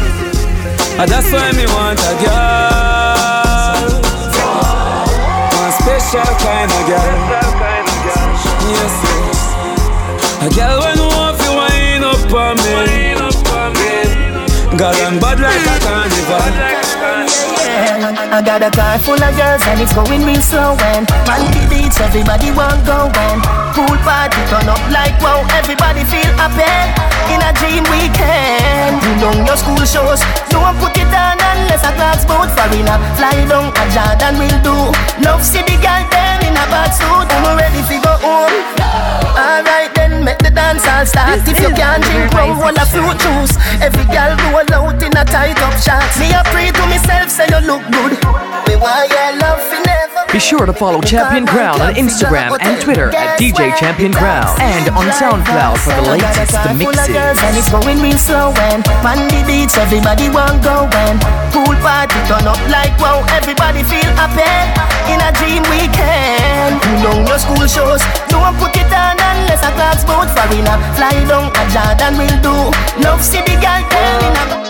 [0.98, 3.84] And that's why me want a girl.
[5.52, 7.12] One special kind of girl.
[8.64, 9.40] Yes, yes.
[10.40, 12.96] A girl when want to wind up on me.
[14.76, 16.96] Girl, I'm bad like a carnival.
[18.32, 22.00] I got a car full of girls and it's going real slow and Monkey beats,
[22.00, 23.40] everybody want going
[23.72, 29.02] Pool party turn up like wow, everybody feel happy In a dream weekend.
[29.02, 30.20] You know your school shows.
[30.50, 34.76] Don't put it on unless a glass boat Foreigner, fly down a Jordan will do.
[35.24, 37.28] Love see the girl then in a bad suit.
[37.30, 38.56] I'm ready to go home.
[39.36, 41.38] Alright then, make the dance all start.
[41.46, 43.54] If you can't drink rum, roll a fruit juice.
[43.78, 47.46] Every girl roll out in a tight up shots Me a pray to myself, say
[47.46, 48.18] you look good.
[48.66, 52.74] Me want your love for never Be sure to follow Champion Crown on Instagram and
[52.82, 57.38] Twitter at DJ Champion Crown and on SoundCloud for the latest girls mixes.
[57.46, 61.16] and it's going real slow and Man the beats, everybody want going
[61.54, 64.50] Pool party turn up like wow, everybody feel happy
[65.12, 66.82] In a dream weekend.
[66.82, 71.12] You know your school shows Don't put it on unless a clock's boat Foreigner, fly
[71.28, 72.56] down a Jordan will do
[73.04, 74.66] Love see the girl in a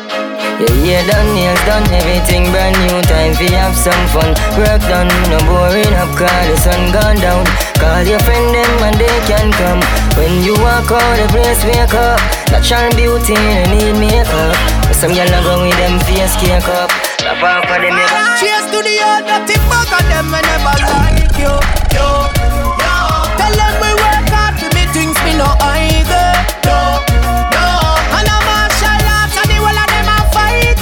[0.58, 2.96] You hear the nails done, everything brand new.
[3.04, 4.32] Time for have some fun.
[4.56, 7.44] Work done, no boring up, call the sun gone down.
[7.76, 9.84] Call your friend them and they can come.
[10.16, 12.16] When you walk out, the place wake up.
[12.48, 14.56] Natural beauty, no need makeup.
[14.88, 16.88] But some gyal go with them face cake up.
[17.20, 18.40] Love off of them, yeah.
[18.40, 21.52] Cheers to the old dirty bug of them, I never like you.
[21.92, 22.06] Yo,
[22.80, 22.96] yo.
[23.36, 23.95] Tell them we
[25.36, 26.28] no either.
[26.64, 26.76] Yo,
[27.52, 27.68] yo.
[28.16, 30.80] And arts and the of them a fight,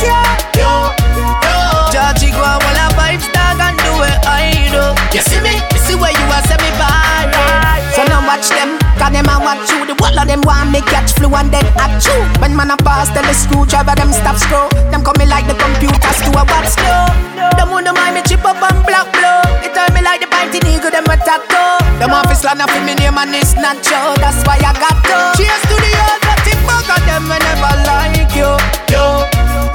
[3.35, 4.85] and a do it I do.
[5.11, 5.59] You see me?
[5.75, 7.83] You see where you are, me bye.
[7.99, 9.87] So now watch them, cause them a watch you.
[9.91, 12.15] The whole of them want me catch flu and then at you.
[12.39, 14.71] When man a pass, tell the screwdriver them stop screw.
[14.91, 17.11] Them coming like the computers to a what's slow.
[17.59, 19.43] Them want to mind me chip up and black blow.
[19.67, 21.84] It turn me like the pinty nigga them attack go.
[21.99, 24.15] Them office land up in me name and it's not show.
[24.19, 25.17] That's why I got to.
[25.39, 28.51] Cheers to the old dirty bug of them I never like you.
[28.91, 29.23] Yo,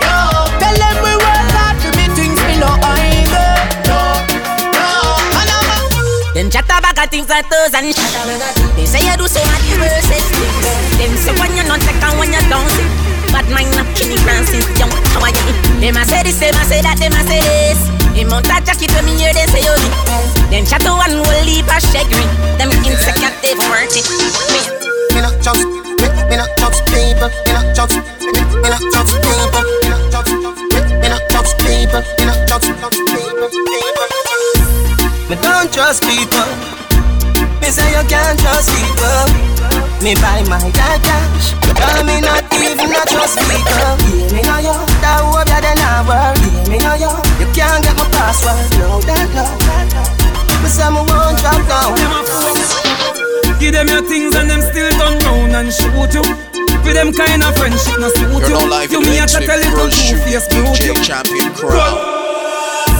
[0.03, 0.17] yo.
[0.59, 3.51] Tell them we work hard to me things me no either.
[3.87, 3.99] Yo,
[4.75, 4.87] yo.
[5.39, 5.77] And I'm a
[6.35, 8.11] Them chat about things like those and shit.
[8.75, 10.27] They say you do so much verses.
[10.99, 12.89] Them say when you're not and when you don't see.
[13.31, 14.91] But mine not kill grand since young.
[15.15, 15.53] How are you?
[15.79, 18.08] Them a say this, them a say that, them a say this.
[18.19, 19.87] The amount of jacket when me hear them say you do.
[20.51, 22.19] Them chat to one will leave a shaggy.
[22.59, 24.03] Them insecure they worth it.
[24.51, 24.59] Me,
[25.15, 27.31] Me not just, me, me not just people.
[27.47, 29.63] Me not just, me, me not just people.
[29.63, 32.03] Me not just, me, me not just people.
[32.19, 33.47] Me not just, just people.
[33.55, 34.09] people.
[35.31, 36.78] Me don't trust people.
[37.61, 39.27] Me say you can't trust people.
[40.03, 41.51] Me buy my dad cash.
[41.75, 43.67] Tell me not even not trust people.
[43.67, 44.75] Yeah, me know you.
[45.03, 46.39] That hope you then I work.
[46.39, 47.11] Yeah, me know you.
[47.43, 48.63] You can't get my password.
[48.79, 49.45] No, that no.
[50.63, 51.95] Me say me won't drop down.
[53.59, 56.23] Give them your things and them still turn round and shoot you.
[56.83, 58.55] With them kind of friendship, no suit You're you.
[58.55, 60.79] not live you in me a mix chat with a little Pro Shoot, two-face brute
[60.79, 60.93] you.
[60.95, 61.93] DJ Champion Crown.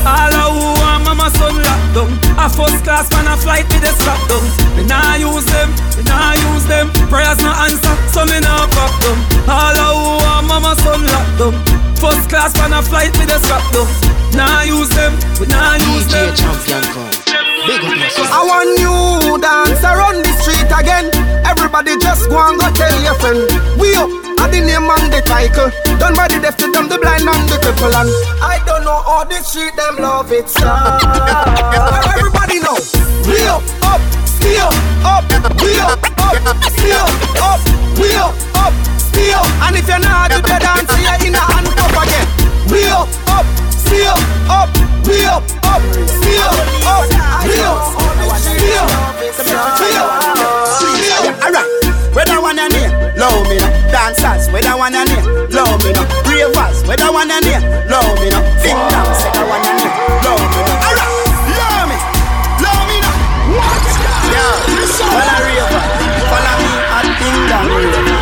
[0.03, 0.78] All of
[1.19, 4.19] who want mama son locked down A first class man a flight with the strap
[4.27, 4.43] down
[4.77, 8.93] Me nah use them, me nah use them Prayers no answer, so me nah pop
[9.03, 9.17] them
[9.49, 11.53] All of who want mama son locked down
[11.99, 13.87] First class man a flight with the strap down
[14.35, 17.11] Nah use them, we nah use them Champion Crown.
[17.67, 18.29] Big up yourself.
[18.31, 21.11] I want you dance around the street again.
[21.43, 23.49] Everybody just go and go tell your friend.
[23.81, 25.69] We up at the name and the title.
[25.97, 27.93] Done by the deaf, the dumb, the blind and the cripple.
[27.93, 28.09] And
[28.41, 30.49] I don't know how the street them love it.
[32.17, 32.77] Everybody know.
[33.25, 34.69] We up, up, still
[35.05, 35.23] up.
[35.29, 36.35] up, We up, up,
[36.73, 37.05] still
[37.37, 37.61] up.
[37.61, 37.61] up,
[37.99, 39.43] We up, up, still.
[39.65, 42.27] And if you're not to the dance, you're in a handcuff again.
[42.71, 44.17] We up, up, still
[44.49, 44.65] up.
[44.65, 44.69] up,
[45.05, 47.05] We up, up, still up.
[47.05, 47.81] up, We up,
[48.41, 48.87] still,
[49.77, 50.09] still,
[50.65, 51.25] still.
[51.39, 51.88] Alright,
[52.39, 52.87] whether one and near,
[53.19, 53.91] love me now.
[53.91, 56.07] Dancers, whether one and near, love me now.
[56.23, 57.59] Ravers, whether one and near,
[57.91, 58.39] love me now.
[58.63, 59.91] Ding dong, whether one and near,
[60.23, 60.87] love me now.
[60.87, 61.11] Alright,
[61.59, 61.97] love me,
[62.63, 63.11] love me now.
[63.59, 63.83] What?
[64.31, 64.55] Yeah,
[65.11, 65.83] well I raver,
[66.31, 67.67] follow me at ding dong.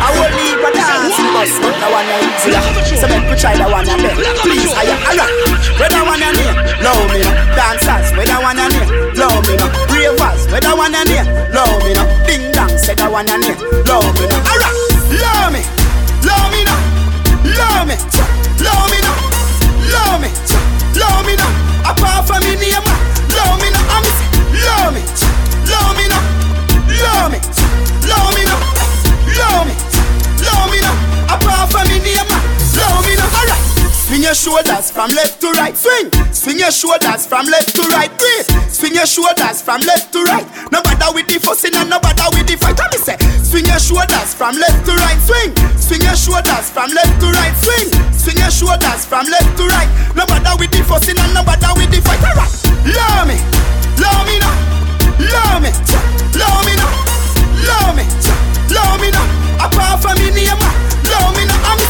[0.02, 2.98] I will leave a dance bus, but the one and easier.
[2.98, 4.74] So make me try the one and then, please.
[4.74, 5.30] I alright,
[5.78, 7.54] whether one and near, love me now.
[7.54, 9.70] Dancers, whether one and near, love me now.
[9.94, 11.22] Ravers, whether one and near,
[11.54, 12.08] love me now.
[12.26, 12.50] Ding
[12.88, 13.44] say the one and
[13.84, 14.48] love me now.
[14.48, 14.72] Alright,
[15.20, 15.60] love me,
[16.24, 16.80] love me now,
[17.52, 17.96] love me,
[18.64, 19.16] love me now,
[19.92, 20.30] love me,
[20.96, 21.52] love me now.
[21.84, 22.88] Apart from me name,
[23.36, 23.92] love me now.
[23.92, 24.04] I'm
[24.64, 25.02] love me,
[25.68, 26.22] love me now,
[27.04, 27.38] love me,
[28.08, 28.60] love me now,
[29.36, 29.74] love me,
[30.48, 31.34] love me now.
[31.36, 32.30] Apart from me name,
[32.72, 33.28] love me now.
[33.36, 33.77] Alright.
[34.08, 35.76] Swing your shoulders from left to right.
[35.76, 36.08] Swing.
[36.32, 38.08] Swing your shoulders from left to right.
[38.16, 38.48] Breathe.
[38.72, 40.48] Swing your shoulders from left to right.
[40.72, 42.80] No bother with the fussing and no bother with the fight.
[42.80, 43.20] Let me say.
[43.44, 45.20] Swing your shoulders from left to right.
[45.20, 45.52] Swing.
[45.76, 47.52] Swing your shoulders from left to right.
[47.60, 47.88] Swing.
[48.16, 49.90] Swing your shoulders from left to right.
[50.16, 52.24] No bother with the fussing and no bother with the fight.
[52.24, 52.48] Alright.
[52.88, 53.36] Love me.
[54.00, 54.56] Love me now.
[55.20, 55.70] Love me.
[56.32, 56.96] Love me now.
[57.60, 58.08] Love me.
[58.72, 59.68] Love me now.
[59.68, 60.56] Apart from me name.
[61.12, 61.76] Love me now.
[61.76, 61.80] I'm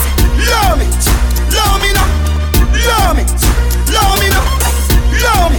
[0.50, 1.27] love me.
[1.54, 2.08] Love me now.
[2.88, 3.24] Love me.
[3.92, 4.44] Love me now.
[5.24, 5.58] Love me.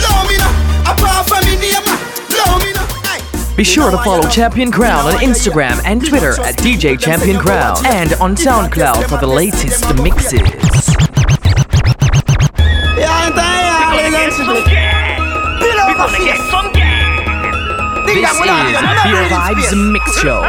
[0.00, 0.92] Love me now.
[0.92, 1.84] Apart from me name.
[2.32, 3.56] Love me now.
[3.56, 8.14] Be sure to follow Champion Crown on Instagram and Twitter at DJ Champion Crown and
[8.14, 10.40] on SoundCloud for the latest mixes.
[12.96, 13.70] Yeah, I'm tired.
[13.92, 14.10] We're
[15.96, 16.72] gonna get some
[18.06, 20.42] This is Bare Vibes Mix Show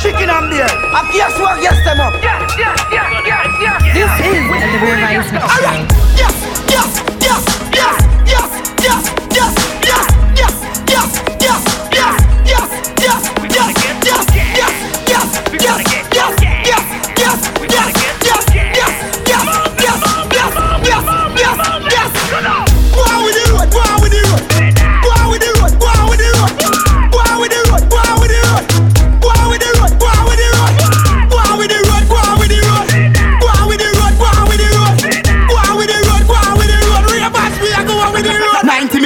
[0.00, 0.64] chicken and beer.
[0.64, 1.60] And guess what?
[1.62, 2.14] Yes, them up.
[2.22, 3.76] Yes, yes, yes, yes, yes.
[3.84, 3.94] yes.
[3.94, 5.00] This is the real
[5.44, 5.84] Alright,
[6.16, 6.36] yes,
[6.72, 6.90] yes,
[7.20, 7.96] yes, yes,
[8.26, 9.59] yes, yes, yes.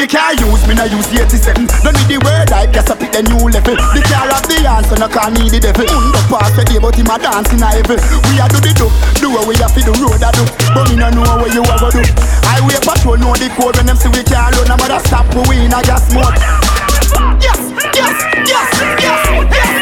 [0.04, 3.16] Me can't use, me no use 87 Don't need the word I guess I pick
[3.16, 3.72] the new level.
[3.72, 5.88] The car of the answer, no call me the devil.
[5.88, 7.96] Mundo pass the day, but him a dance in a heaven.
[8.28, 10.44] We a do the do, do what we a fi do road a do.
[10.76, 12.04] But me no know what you a go do.
[12.04, 15.64] I Highway patrol know the code when them see we can't run Nobody stop we
[15.64, 16.36] in a gas mode.
[17.40, 18.12] Yes, yes,
[18.44, 18.68] yes,
[19.00, 19.20] yes,
[19.56, 19.73] yes.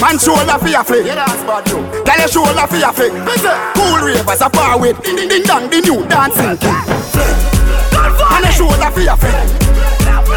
[0.00, 1.06] Man shoulder fi your flick.
[1.06, 1.82] Yeah, that's bad too.
[2.04, 3.12] Tell your shoulder for your flick.
[3.74, 6.78] Cool ravers, a far with ding ding ding dong, the new dancing king.
[8.30, 9.34] And a shoulder for your flick.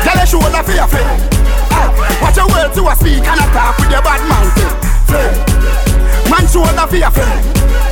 [0.04, 1.06] Tell your shoulder for your flick.
[1.74, 1.90] Ah,
[2.22, 4.52] watch your words to a speak and a talk with your bad mouth.
[6.30, 7.28] Man shoulder for your flick.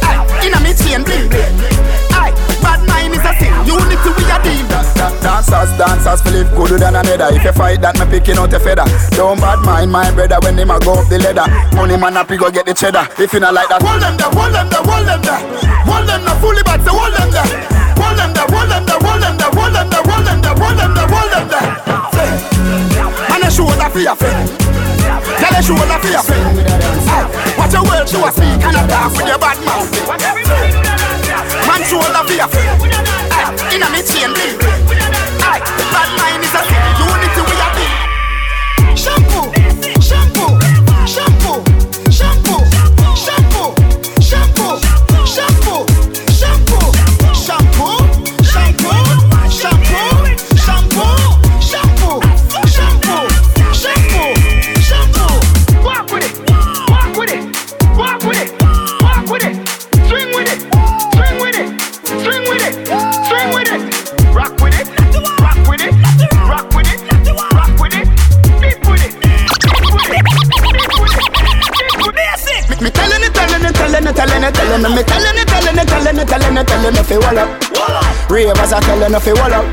[0.03, 2.08] Ah, inna me chain bling bling.
[3.19, 3.51] Is a sin.
[3.67, 4.63] Unity we a deal.
[5.19, 7.35] Dancers, dancers, feel it gooder than another.
[7.35, 8.87] If you fight that, me picking out a feather.
[9.11, 11.43] Don't bad mind my brother when him a go up the ladder.
[11.75, 13.07] Money man happy go get the cheddar.
[13.19, 15.43] If you not like that, hold them there, hold them there, hold them there,
[15.83, 17.43] hold them there, fully back, so hold them there.
[17.99, 20.55] Hold them there, hold them there, hold them there, hold them there, hold them there,
[20.55, 21.67] hold them there, hold them there.
[23.35, 24.47] And a shoulder for your friend.
[25.43, 25.61] Tell a
[26.23, 26.47] friend.
[27.59, 30.88] Watch your words to a speak and a talk with your bad mouth.
[31.69, 32.73] Control the fear.
[33.73, 34.59] Inna me chain link.
[34.59, 36.88] Bad mind is a thing.
[74.81, 77.05] Telling it, telling it, me telling it, telling it, telling it, telling it, telling it,
[77.05, 77.49] fi wall up.
[78.29, 79.65] Ravers are telling it, fi wall up.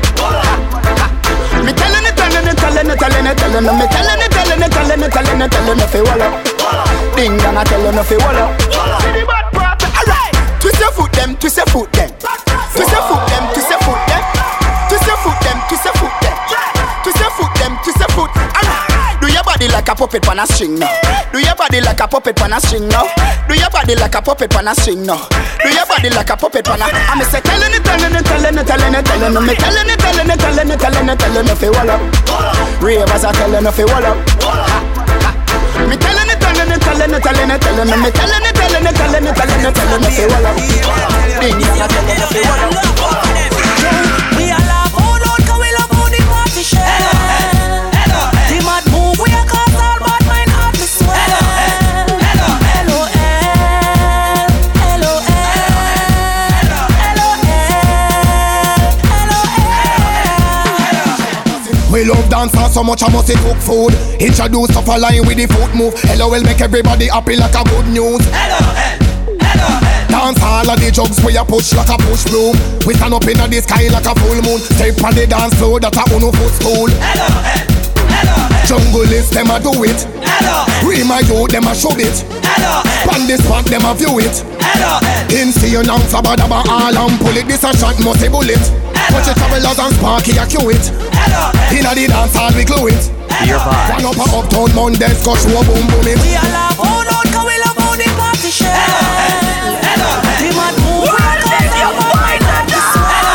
[1.63, 4.61] Me telling it, telling it, telling it, telling it, telling it, me telling it, telling
[4.61, 6.33] it, telling it, telling it, telling it, fi wall up.
[7.15, 8.51] Ding dong, I telling it, fi wall up.
[9.95, 12.11] Alright, twist your foot, them, twist your foot, them.
[12.75, 14.23] Twist your foot, them, twist your foot, them.
[14.89, 16.35] Twist your foot, them, twist your foot, them.
[17.03, 18.46] Twist your foot, them, twist your foot.
[19.87, 20.91] Like a puppet on a string now.
[21.31, 23.07] Do your body like a puppet on a string now.
[23.47, 25.27] Do your body like a puppet on a string now.
[25.63, 26.85] Do your body like a puppet on a.
[26.91, 29.99] I'm say telling it, telling it, telling it, telling it, telling it, me telling it,
[29.99, 32.01] telling it, telling it, telling it, telling it, fi wall up.
[32.83, 34.17] Ravers are telling it, fi wall up.
[35.87, 38.83] Me telling it, telling it, telling it, telling it, telling it, me telling it, telling
[38.83, 40.55] it, telling it, telling it, telling it, fi wall up.
[41.39, 41.79] Ding dong,
[62.37, 63.97] Love so much I must say cook food.
[64.21, 65.97] Introduce stuff line with the foot move.
[66.21, 68.21] LOL make everybody happy like a good news.
[68.29, 68.61] Hello,
[69.41, 69.69] hello.
[70.05, 72.53] Dance all of the jugs where you push like a push broom.
[72.85, 74.61] We stand up in the sky like a full moon.
[74.61, 76.93] Step on the dance floor that a uno footstool.
[78.69, 79.97] Jungle is them a do it.
[80.21, 82.21] Hello, we my youth them a show it.
[82.45, 82.85] Hello,
[83.17, 84.45] on the spot them a view it.
[85.33, 87.49] Insane and sabadaba all and pull it.
[87.49, 88.61] This a shot must a bullet.
[89.17, 90.85] Watch it travelers and sparky a cue it.
[91.73, 93.01] Inna the dance hall we glue it.
[93.25, 93.89] Bare vibes.
[93.97, 96.21] One up a uptown Monday, scotch show boom boom it.
[96.21, 98.77] We all love all out 'cause we love how the party share.
[100.37, 103.25] The mad move we a cause all bad mind hard to swear.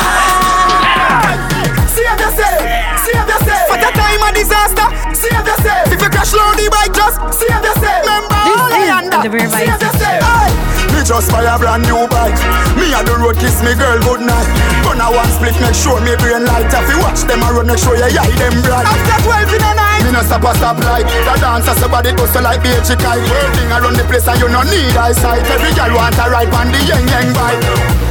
[1.91, 2.63] Save yourself,
[3.03, 3.67] save yourself.
[3.67, 4.87] For the time of disaster,
[5.19, 5.91] save yourself.
[5.91, 8.07] If you crash low the bike, just save yourself.
[8.07, 9.19] Remember This all is I under.
[9.19, 10.72] the Beer Save yourself.
[11.03, 12.39] Me just buy a brand new bike.
[12.79, 14.47] Me a the road kiss me girl good night.
[14.87, 16.71] Gonna one split, make sure me brain light.
[16.71, 18.87] If you watch them a run, make sure you eye them bright.
[18.87, 21.03] After 12 in the night, me no stop a stop light.
[21.03, 23.19] The dancer somebody goes like BH kite.
[23.19, 25.43] Whirling around the place and you no need eyesight.
[25.51, 27.59] Every girl want a ride on the yang yang bike.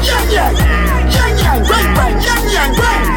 [0.04, 0.56] Yang yang,
[1.16, 3.11] yang yang, bang bang, yang yang, bang,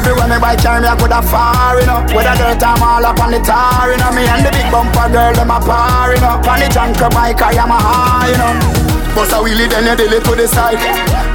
[0.00, 2.00] Everyone in bike carry me, I could have far, you know.
[2.08, 4.08] A dirt, I'm all up on the tar, you know.
[4.16, 6.40] Me and the big bumper girl, them a par, you know.
[6.40, 8.56] On the junker bike, I am a high, you know.
[9.12, 10.80] Bust a wheelie, then you deal to the side.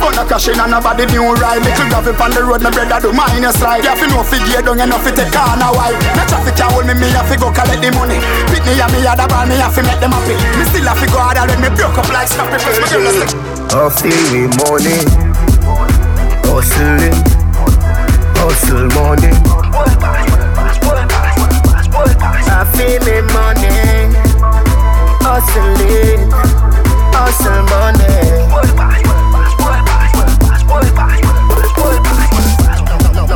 [0.01, 1.61] Gonna cash in and nobody new ride.
[1.61, 3.83] Little gravel on the road, my brother do mine a slide.
[3.83, 5.99] You have to know fi gear down, you know fi take corner wide.
[6.15, 8.17] No traffic can hold me, me have to go collect the money.
[8.49, 10.39] Me and me a the ball, me have to make them happy.
[10.55, 12.79] Me still have to go harder when me broke up like snappy fish.
[12.79, 13.35] Me girl just
[13.75, 15.03] Hustling money,
[16.47, 17.11] hustling,
[18.45, 19.33] hustle money.
[22.47, 23.73] I feel me money,
[25.25, 26.29] hustling,
[27.15, 28.13] hustle money.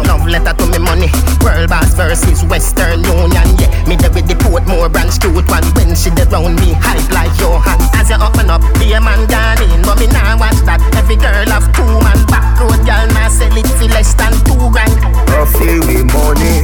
[0.08, 0.69] Love letter to
[1.00, 1.12] money.
[1.44, 3.48] World boss versus Western Union.
[3.58, 5.64] Yeah, me there with the Portmore branch cute one.
[5.76, 7.82] When she there round me, hype like your hand.
[7.96, 9.82] As you open up, be a man gone in.
[9.84, 10.82] But me now watch that.
[10.96, 12.20] Every girl have two man.
[12.28, 14.96] Back road girl, now sell it for less than two grand.
[15.28, 16.62] Coffee with money.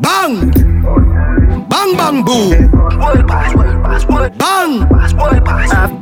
[0.00, 0.50] Bang!
[1.68, 2.50] Bang bang boom!
[4.38, 4.72] Bang!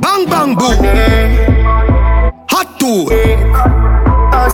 [0.01, 0.77] Bang bang boom!
[2.49, 3.07] Hot two!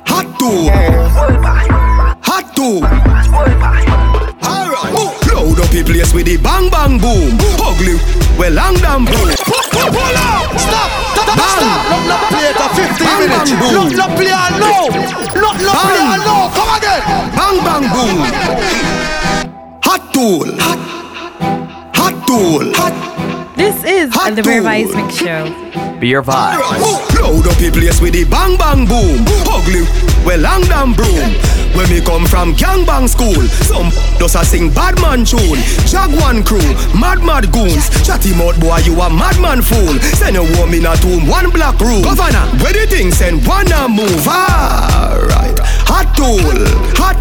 [0.05, 0.69] Hot two!
[1.15, 1.68] World
[2.59, 2.83] tool.
[2.83, 3.87] Alright.
[5.31, 7.39] Load up the place with the bang bang boom.
[7.55, 7.95] Ugly.
[8.35, 9.31] Well, long damn boom.
[9.47, 9.95] Pull up!
[10.59, 10.91] Stop!
[11.15, 11.39] Stop!
[11.39, 11.87] Stop!
[11.87, 13.47] Not not play it 15 Bang, minutes.
[13.47, 13.95] bang, boom.
[13.95, 14.91] Not not play no.
[15.39, 16.51] Not not play no.
[16.51, 16.99] Come again.
[17.39, 18.27] Bang bang boom.
[19.87, 20.51] Hot tool.
[20.59, 20.83] Hot.
[21.95, 22.75] Hot tool.
[22.75, 22.91] Hot.
[23.55, 25.45] This is the Bare Vibes Mix Show.
[26.01, 26.59] Bare Vibes.
[27.21, 29.23] Load up the place with the bang bang boom.
[29.47, 29.85] Ugly,
[30.25, 31.31] well long damn broom.
[31.75, 33.89] When me come from gangbang school, some
[34.19, 35.59] does a sing bad man tune.
[35.87, 36.63] Jaguan crew,
[36.97, 37.89] mad mad goons.
[38.05, 39.95] Chatty mouth boy, you a madman fool.
[40.17, 42.01] Send a woman in a tomb, one black room.
[42.03, 44.27] Governor, where the thing send one a move.
[44.27, 45.57] Alright,
[45.87, 46.39] hot tool,
[46.97, 47.17] hot,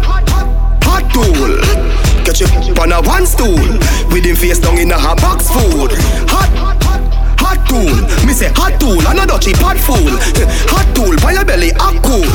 [0.83, 1.99] hot tool.
[2.25, 2.47] Get you
[2.81, 3.57] on a one stool.
[4.11, 5.91] With him face down in a hot box food.
[6.29, 6.49] Hot,
[7.49, 7.95] hot tool.
[8.25, 10.13] Me say hot tool, another cheap hot fool.
[10.69, 12.29] Hot tool, by your belly, hot cool.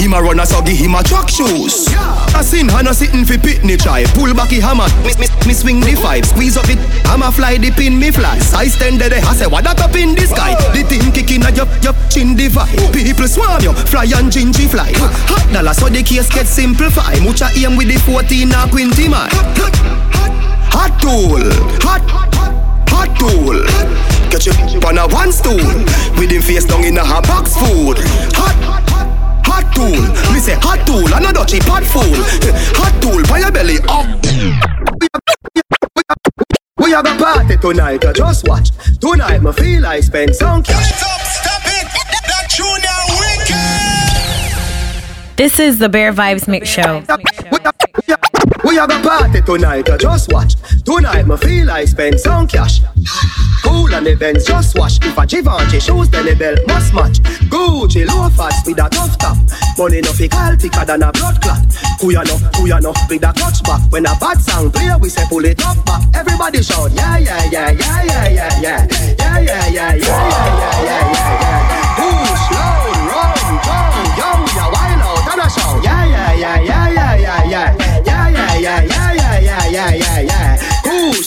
[0.00, 1.92] Him a runner, so give him a track shoes.
[2.32, 4.04] I seen Hannah sitting fi pitney try.
[4.16, 6.24] Pull back he hammer, me, me, me swing the five.
[6.24, 8.38] Squeeze up it, hammer fly the pin, me fly.
[8.38, 10.56] Size ten the I say what that up in the sky.
[10.72, 12.72] The thing kicking at your, your chin divide.
[12.92, 14.92] People swarm you, fly and gingy fly.
[15.28, 17.20] Hot dollar, so the case get simplify.
[17.20, 19.28] Mucha aim with the 14 or 20 man.
[20.72, 21.44] Hot tool,
[21.84, 22.02] hot,
[22.88, 24.13] hot tool.
[24.34, 25.54] Get you on a one stool.
[26.18, 27.98] With him face down in a hot box food.
[28.34, 28.56] Hot,
[29.46, 30.34] hot tool.
[30.34, 32.02] Me say hot tool, another cheap hot fool.
[32.74, 34.10] Hot tool, by your belly up.
[36.78, 38.70] We have a party tonight, you just watch.
[38.98, 40.90] Tonight, me feel I spend some cash.
[45.36, 47.04] This is the Bare Vibes Mix Show.
[48.64, 50.54] We have a party tonight, you just watch.
[50.84, 52.80] Tonight, me feel I spend some cash.
[53.62, 54.98] Cool and events, just watch.
[55.02, 57.20] If a Givenchy shoes, then the belt must match.
[57.48, 59.36] Gucci loafers with a tough top.
[59.78, 61.64] Money no fi call thicker than a blood clot.
[62.00, 63.80] Who ya know, who with a clutch back.
[63.90, 66.02] When a bad sound play, we say pull it up back.
[66.14, 68.86] Everybody shout, yeah, yeah, yeah, yeah, yeah, yeah, yeah.
[69.18, 71.73] Yeah, yeah, yeah, yeah, yeah, yeah, yeah, yeah,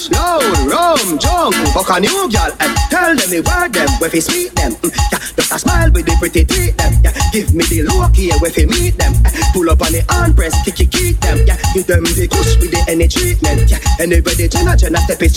[0.10, 4.10] No loud, rum, jump, fuck a new girl and tell them me word them, where
[4.10, 4.74] fi sweet them.
[4.84, 6.93] Mm, yeah, just a smile with the pretty teeth them.
[7.04, 9.14] Yeah, give me the look here where fi meet them.
[9.26, 11.39] Eh, pull up on the hand press, kick kick them.
[11.45, 13.70] Yeah, give them the kush with the any treatment.
[13.70, 15.36] Yeah, anybody Jenna Jenna step it.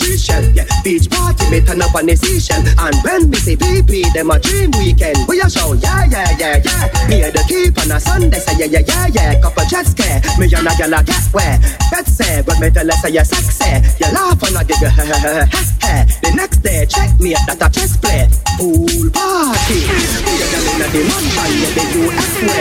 [0.55, 2.63] Yeah, beach party me turn up on the seashell.
[2.79, 5.19] And when me say BP, them a dream weekend.
[5.29, 7.09] We a show, yeah, yeah, yeah, yeah.
[7.09, 9.41] Me a the keep on a Sunday, say yeah, yeah, yeah, yeah.
[9.41, 11.59] Couple jet scare, me and a gyal a get where.
[11.91, 12.07] Bet
[12.47, 13.71] but me tell her say you sexy.
[13.99, 17.97] You laugh and I give you The next day, check me at that a chess
[17.97, 18.29] play.
[18.59, 19.81] Pool party.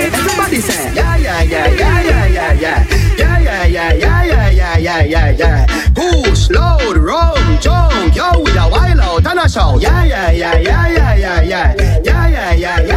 [0.07, 2.85] Everybody say, yeah, yeah, yeah, yeah, yeah, yeah, yeah.
[3.17, 5.65] Yeah, yeah, yeah, yeah, yeah, yeah.
[5.93, 10.59] Push, load, rum, jump, yo, with a while out and a yeah, yeah, yeah, yeah.
[10.59, 11.73] Yeah, yeah, yeah,
[12.03, 12.88] yeah, yeah, yeah.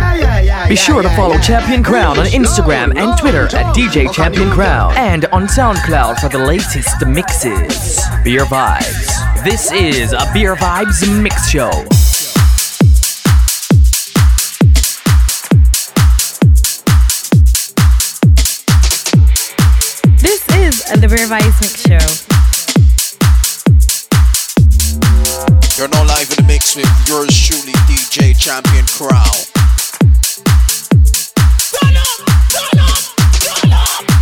[0.73, 5.27] Be sure to follow Champion Crown on Instagram and Twitter at DJ Champion Crown and
[5.27, 8.01] on SoundCloud for the latest mixes.
[8.25, 9.45] Bare Vibes.
[9.45, 11.69] This is a Bare Vibes Mix Show.
[20.17, 22.01] This is the Bare Vibes Mix Show.
[25.79, 29.52] You're now live in the mix with yours truly, DJ Champion Crown.
[31.73, 32.19] Turn up,
[32.51, 32.99] turn up,
[33.41, 34.22] turn up.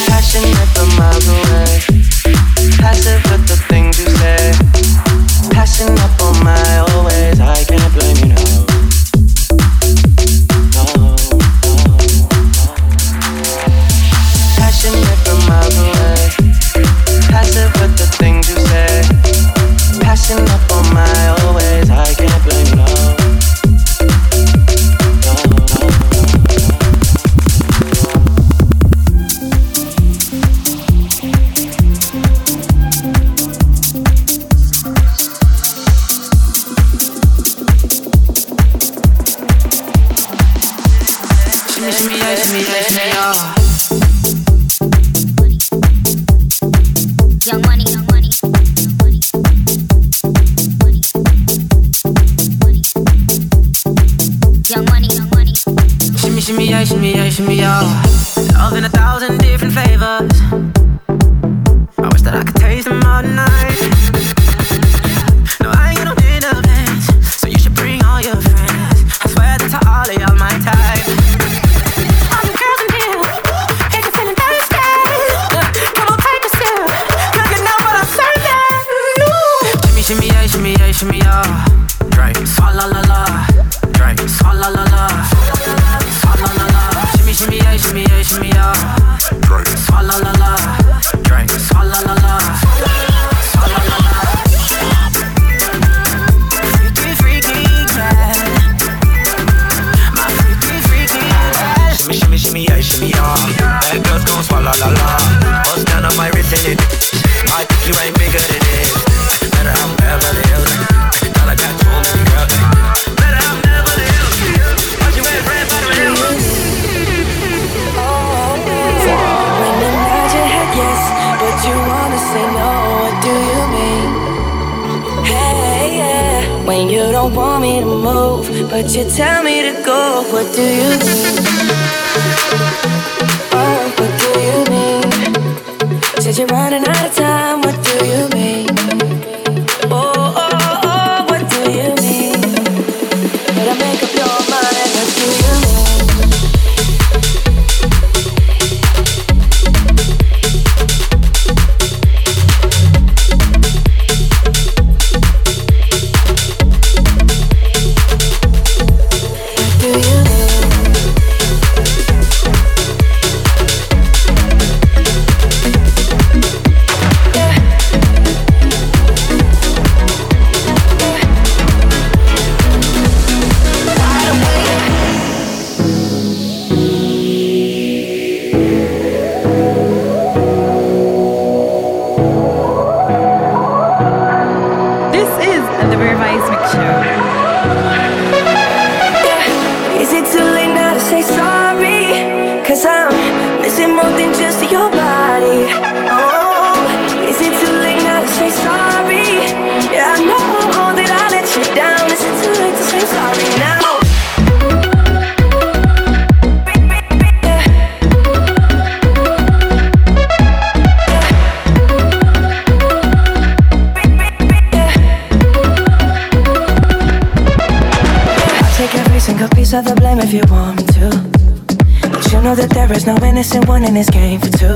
[222.91, 224.75] There is no innocent one in this game for two.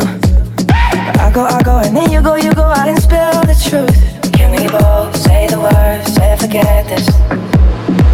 [1.20, 4.32] I go, I go, and then you go, you go out and spill the truth.
[4.32, 7.09] Can we both say the words and forget this?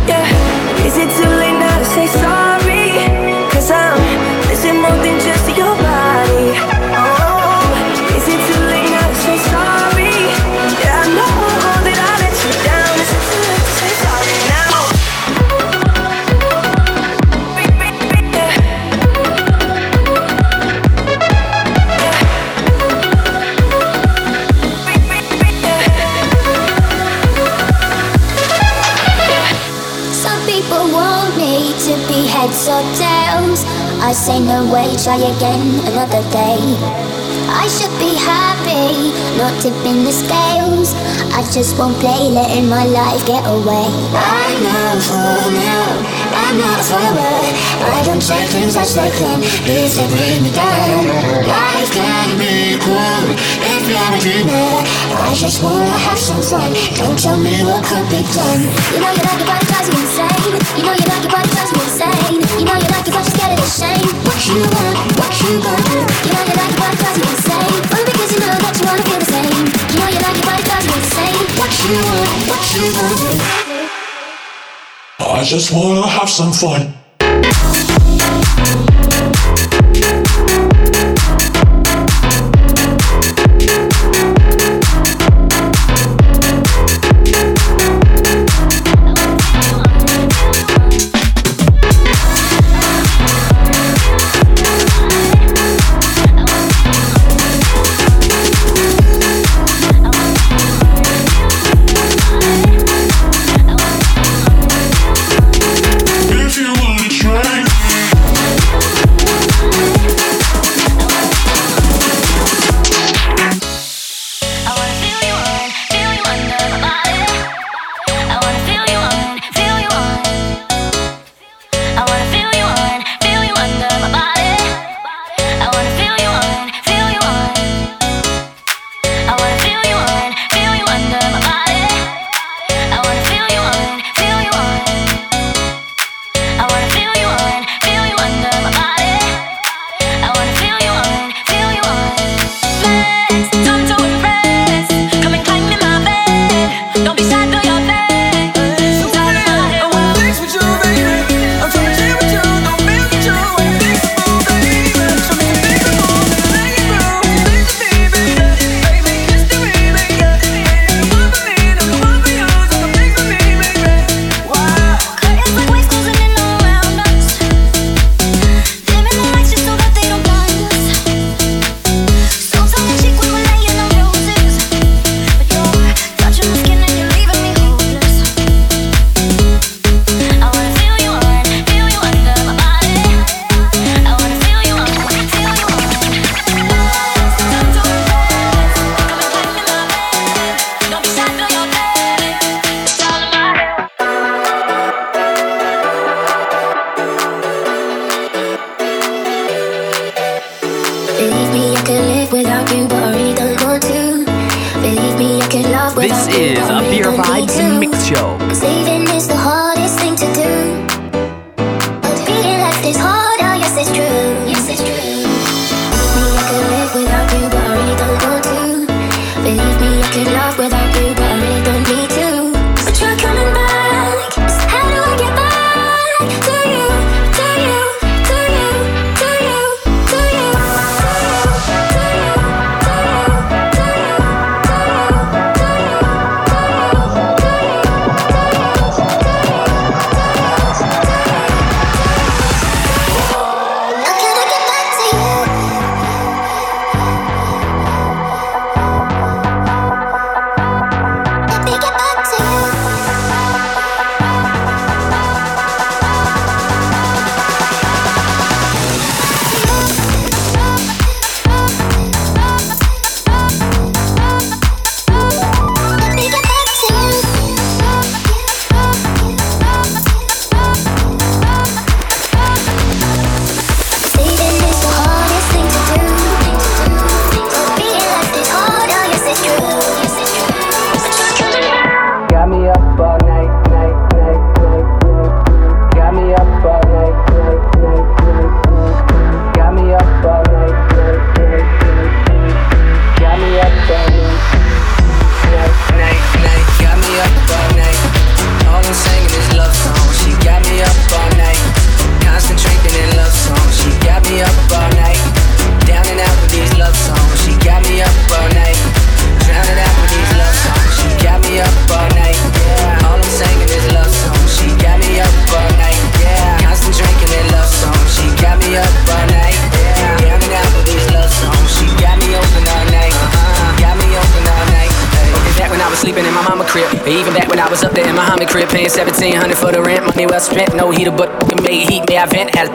[0.10, 0.26] Yeah,
[0.88, 2.31] is it too late now to say sorry?
[35.22, 36.58] Again another day.
[37.54, 40.98] I should be happy, not tipping the scales.
[41.38, 43.90] I just won't play, letting my life get away.
[44.18, 46.02] I know for now,
[46.34, 47.38] I'm not follower.
[47.86, 51.06] I don't say things as they come, if they bring me down.
[51.46, 53.26] Life can be cool
[53.62, 54.82] if you're a dreamer.
[55.22, 56.74] I just wanna have some fun.
[56.98, 58.62] Don't tell me what could be done.
[58.90, 60.56] You know you like it, but it drives you insane.
[60.78, 61.88] You know you like it, but it drives me You
[62.38, 64.06] know you like it, but you're scared of the shame.
[64.22, 65.98] What you want, what you gonna?
[66.22, 67.74] You know you like it, but it drives insane.
[67.90, 69.66] Only because you know that you wanna feel the same.
[69.90, 71.42] You like it, but it drives insane.
[71.58, 73.34] What you want, what you gonna?
[75.20, 77.01] I just wanna have some fun.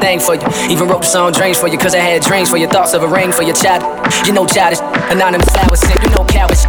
[0.01, 0.47] thing for you.
[0.71, 3.03] Even wrote the song Dreams for you, cause I had dreams for your thoughts of
[3.03, 3.83] a ring for your child.
[4.27, 4.81] You know childish,
[5.11, 6.67] anonymous flowers, sent, you know cowards.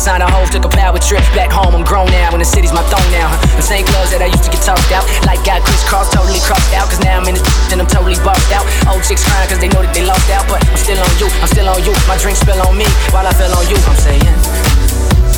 [0.00, 1.76] Sign a hole, took a power trip back home.
[1.76, 3.28] I'm grown now, and the city's my throne now.
[3.60, 5.04] The same clothes that I used to get tossed out.
[5.28, 6.88] Like got crisscross, totally crossed out.
[6.88, 8.64] Cause now I'm in the and I'm totally buffed out.
[8.88, 10.48] Old chicks crying cause they know that they lost out.
[10.48, 11.92] But I'm still on you, I'm still on you.
[12.08, 13.76] My drinks spill on me while I fell on you.
[13.76, 14.36] I'm saying,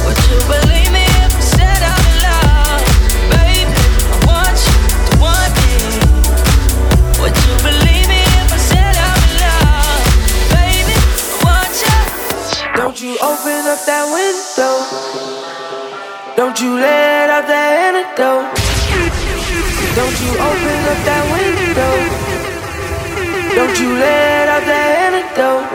[0.06, 2.41] Would you believe me if I said I'm in love?
[13.02, 14.78] you open up that window.
[16.36, 18.46] Don't you let out that antidote.
[19.98, 21.94] Don't you open up that window.
[23.56, 25.66] Don't you let out that antidote.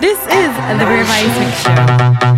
[0.00, 2.29] This is the Bare Vibes Mix Show.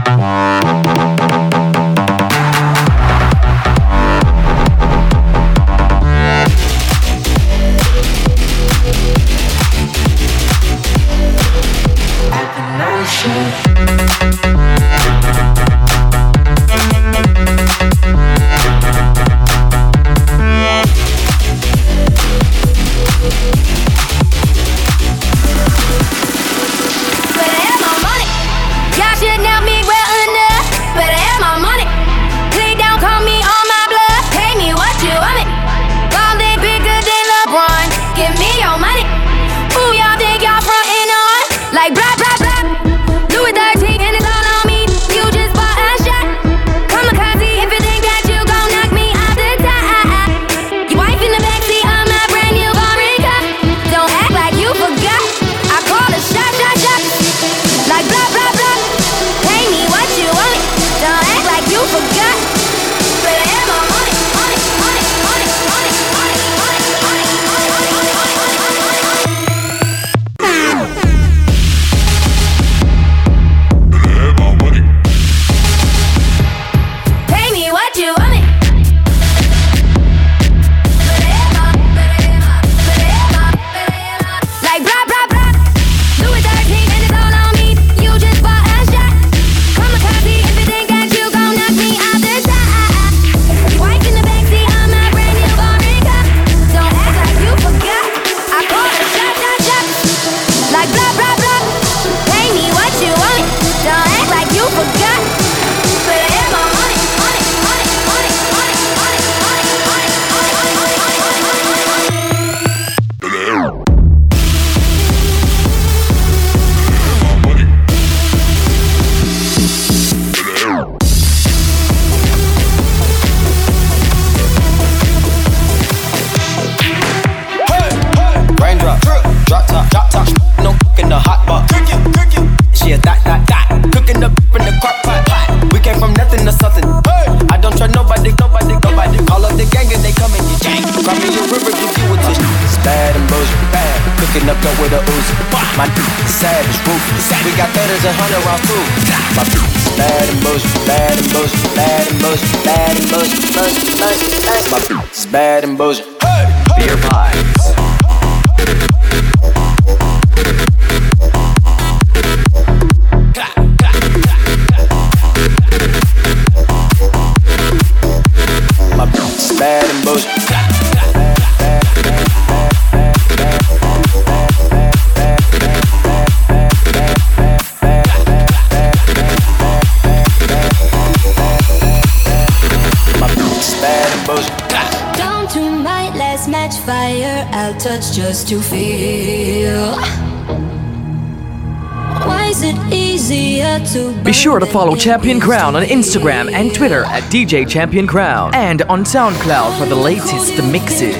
[194.24, 198.82] Be sure to follow Champion Crown on Instagram and Twitter at DJ Champion Crown and
[198.82, 201.14] on SoundCloud for the latest mixes.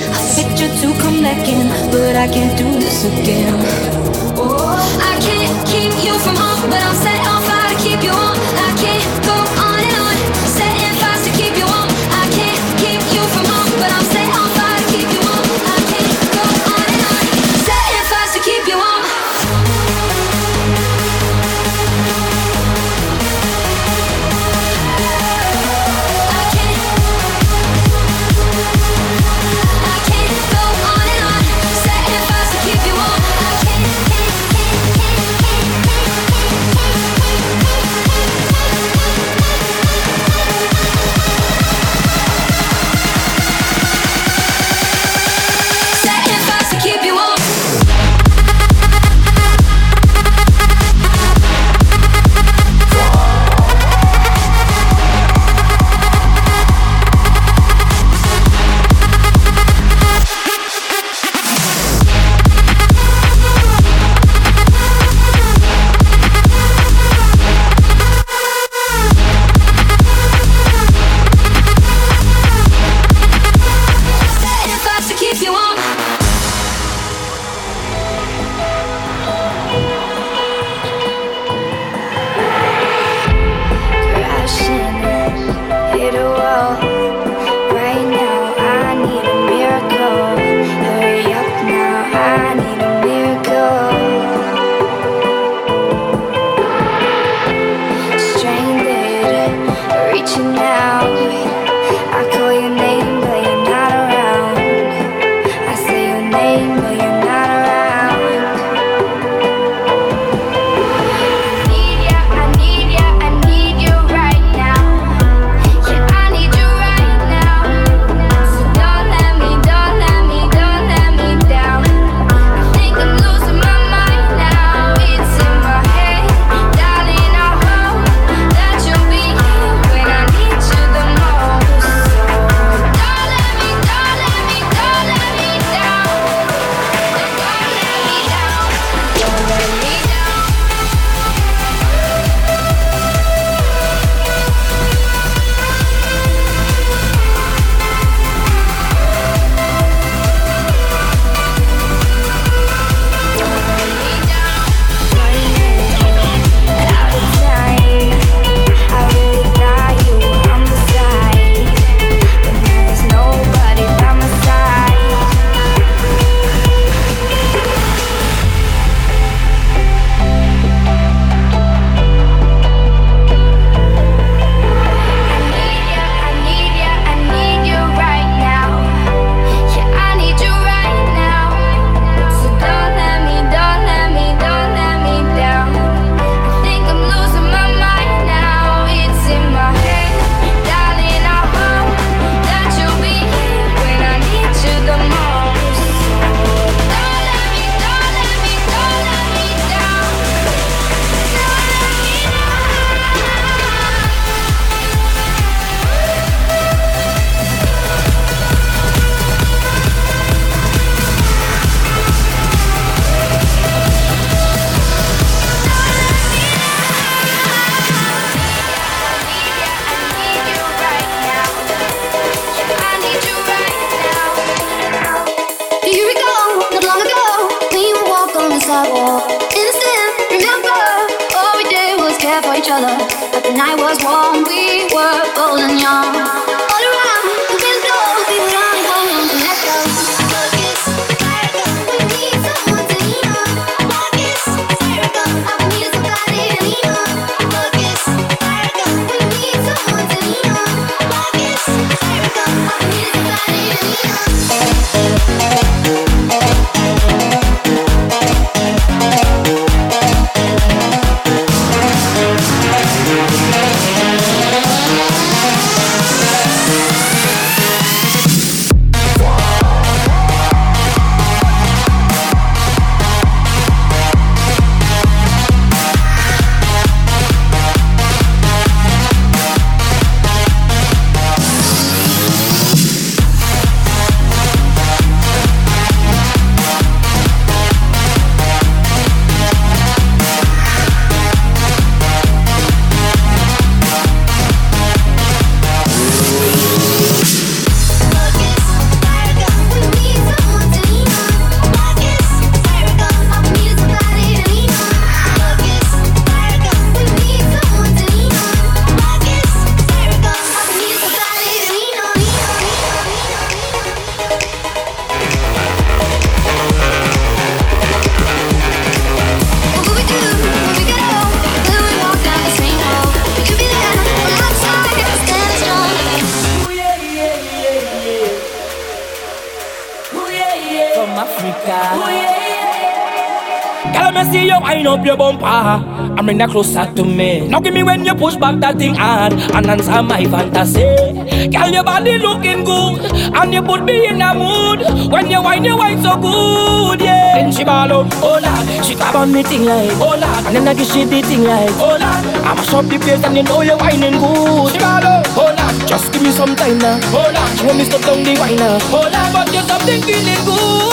[334.73, 337.47] Wind up your bumper and bring that closer to me.
[337.49, 341.49] Now give me when you push back that thing hard and answer my fantasy.
[341.49, 344.81] Girl, your body looking good and you put me in a mood
[345.13, 347.37] when you wind, you wind so good, yeah.
[347.37, 350.57] Then she ball out, oh lord, she grab on me thing like, oh lord, and
[350.57, 352.25] then I give she the thing like, oh lord.
[352.43, 354.73] I mash up the place and you know you're whining good.
[354.73, 357.51] She ball out, oh lord, just give me some time now, oh lord.
[357.59, 360.92] She want me stop down the wine now, oh lord, but you're something feeling good,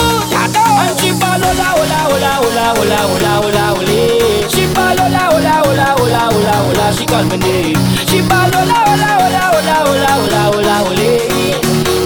[0.56, 3.96] and she follow la ola ola ola ola ola ola ola.
[4.48, 6.84] She follow la ola ola ola ola ola.
[6.92, 7.76] She call my name.
[8.08, 11.08] She follow la ola ola ola ola ola ola ola.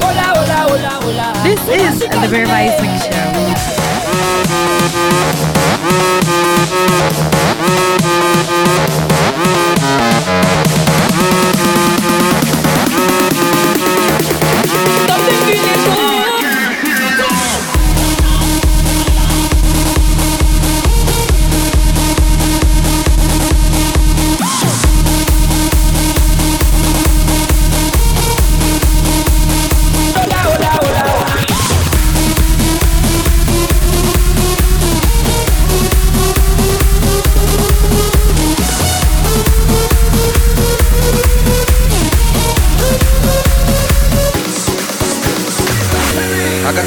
[0.08, 1.26] Ola ola ola ola.
[1.44, 3.32] This is the Bear Rising Show.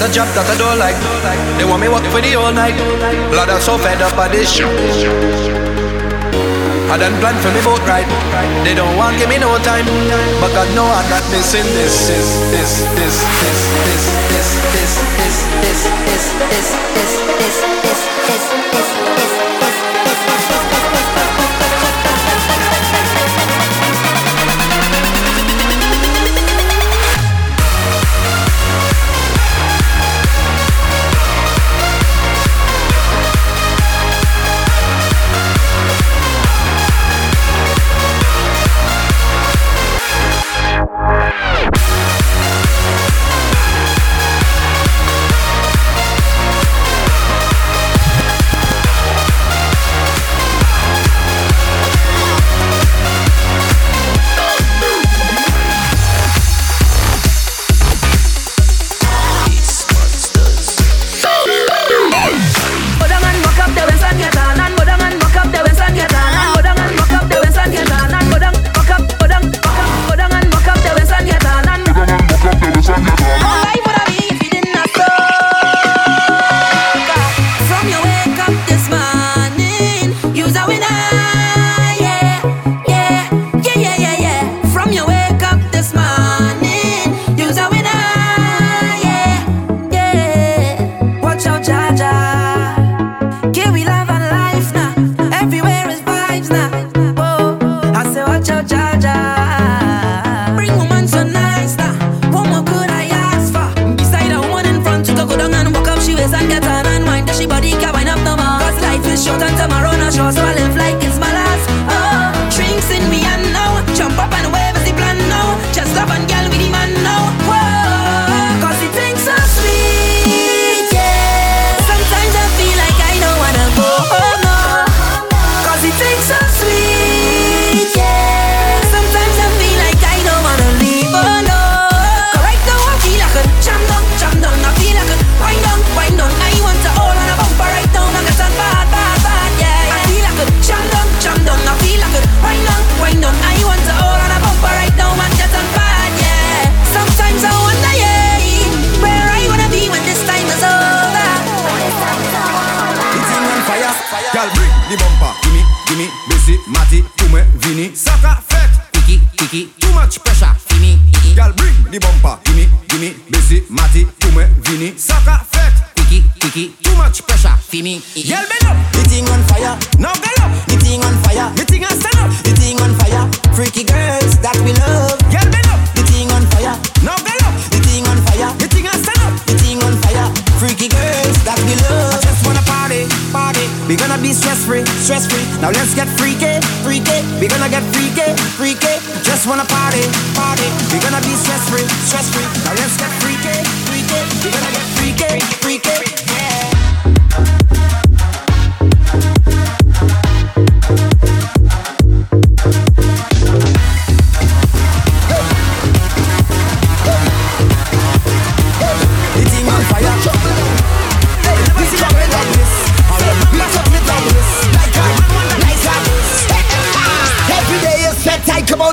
[0.08, 0.96] A job that I don't like.
[1.60, 2.76] They want me work for the whole night.
[3.36, 4.68] Lord, I'm so fed up by this shit.
[6.88, 8.08] I done planned for me boat ride.
[8.64, 9.84] They don't want give me no time,
[10.40, 15.44] but God know I'm not missing this, this, this, this, this, this, this, this, this,
[15.60, 18.87] this, this, this, this, this, this, this, this.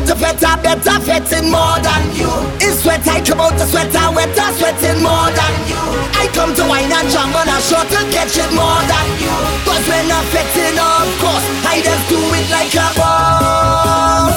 [0.05, 2.29] To better, better fetting more than you.
[2.61, 5.81] It's sweat, I come out the sweater, wetter, sweating more than you.
[6.13, 9.33] I come to wine and jam on a short to catch it more than you.
[9.65, 14.35] Cause when I'm fetting, of course, I just do it like a boss.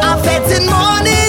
[0.00, 1.21] I'm fetting morning.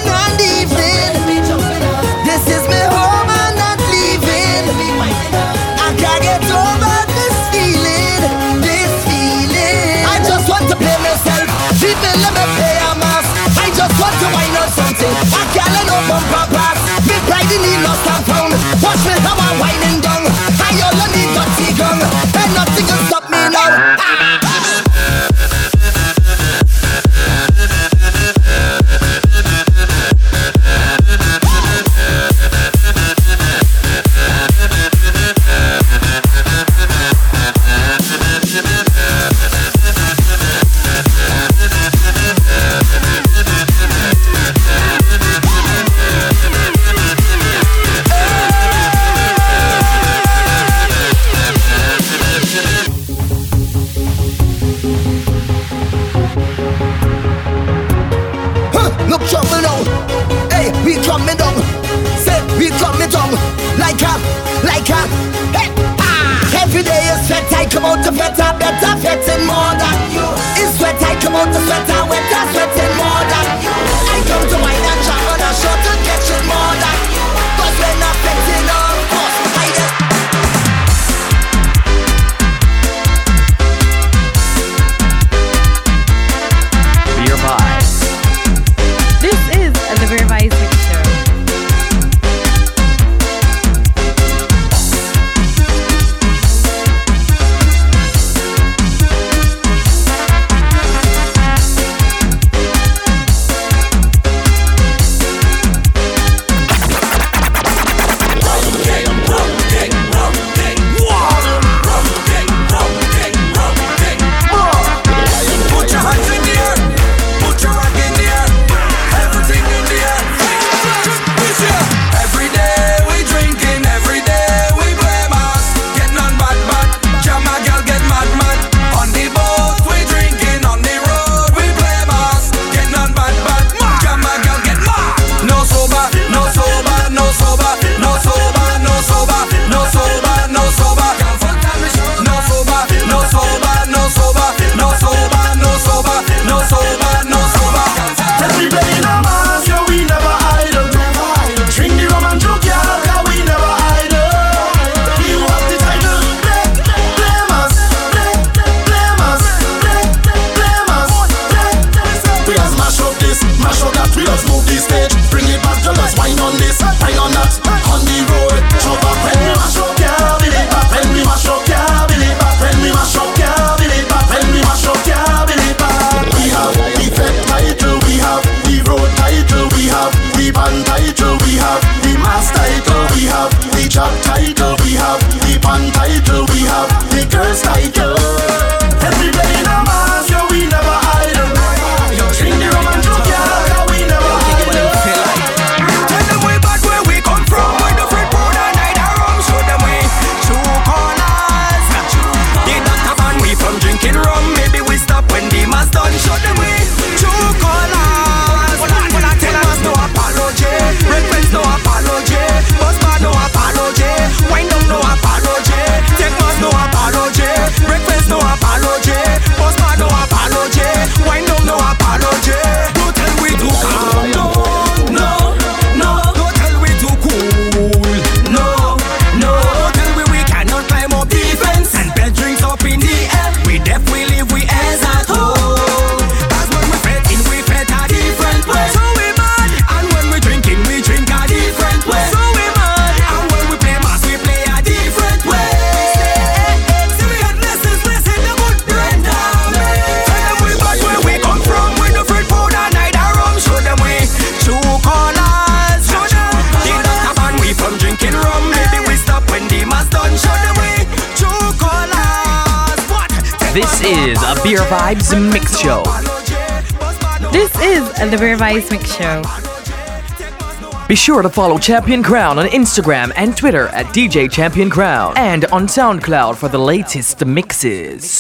[271.33, 275.87] sure to follow Champion Crown on Instagram and Twitter at DJ Champion Crown and on
[275.87, 278.32] SoundCloud for the latest mixes.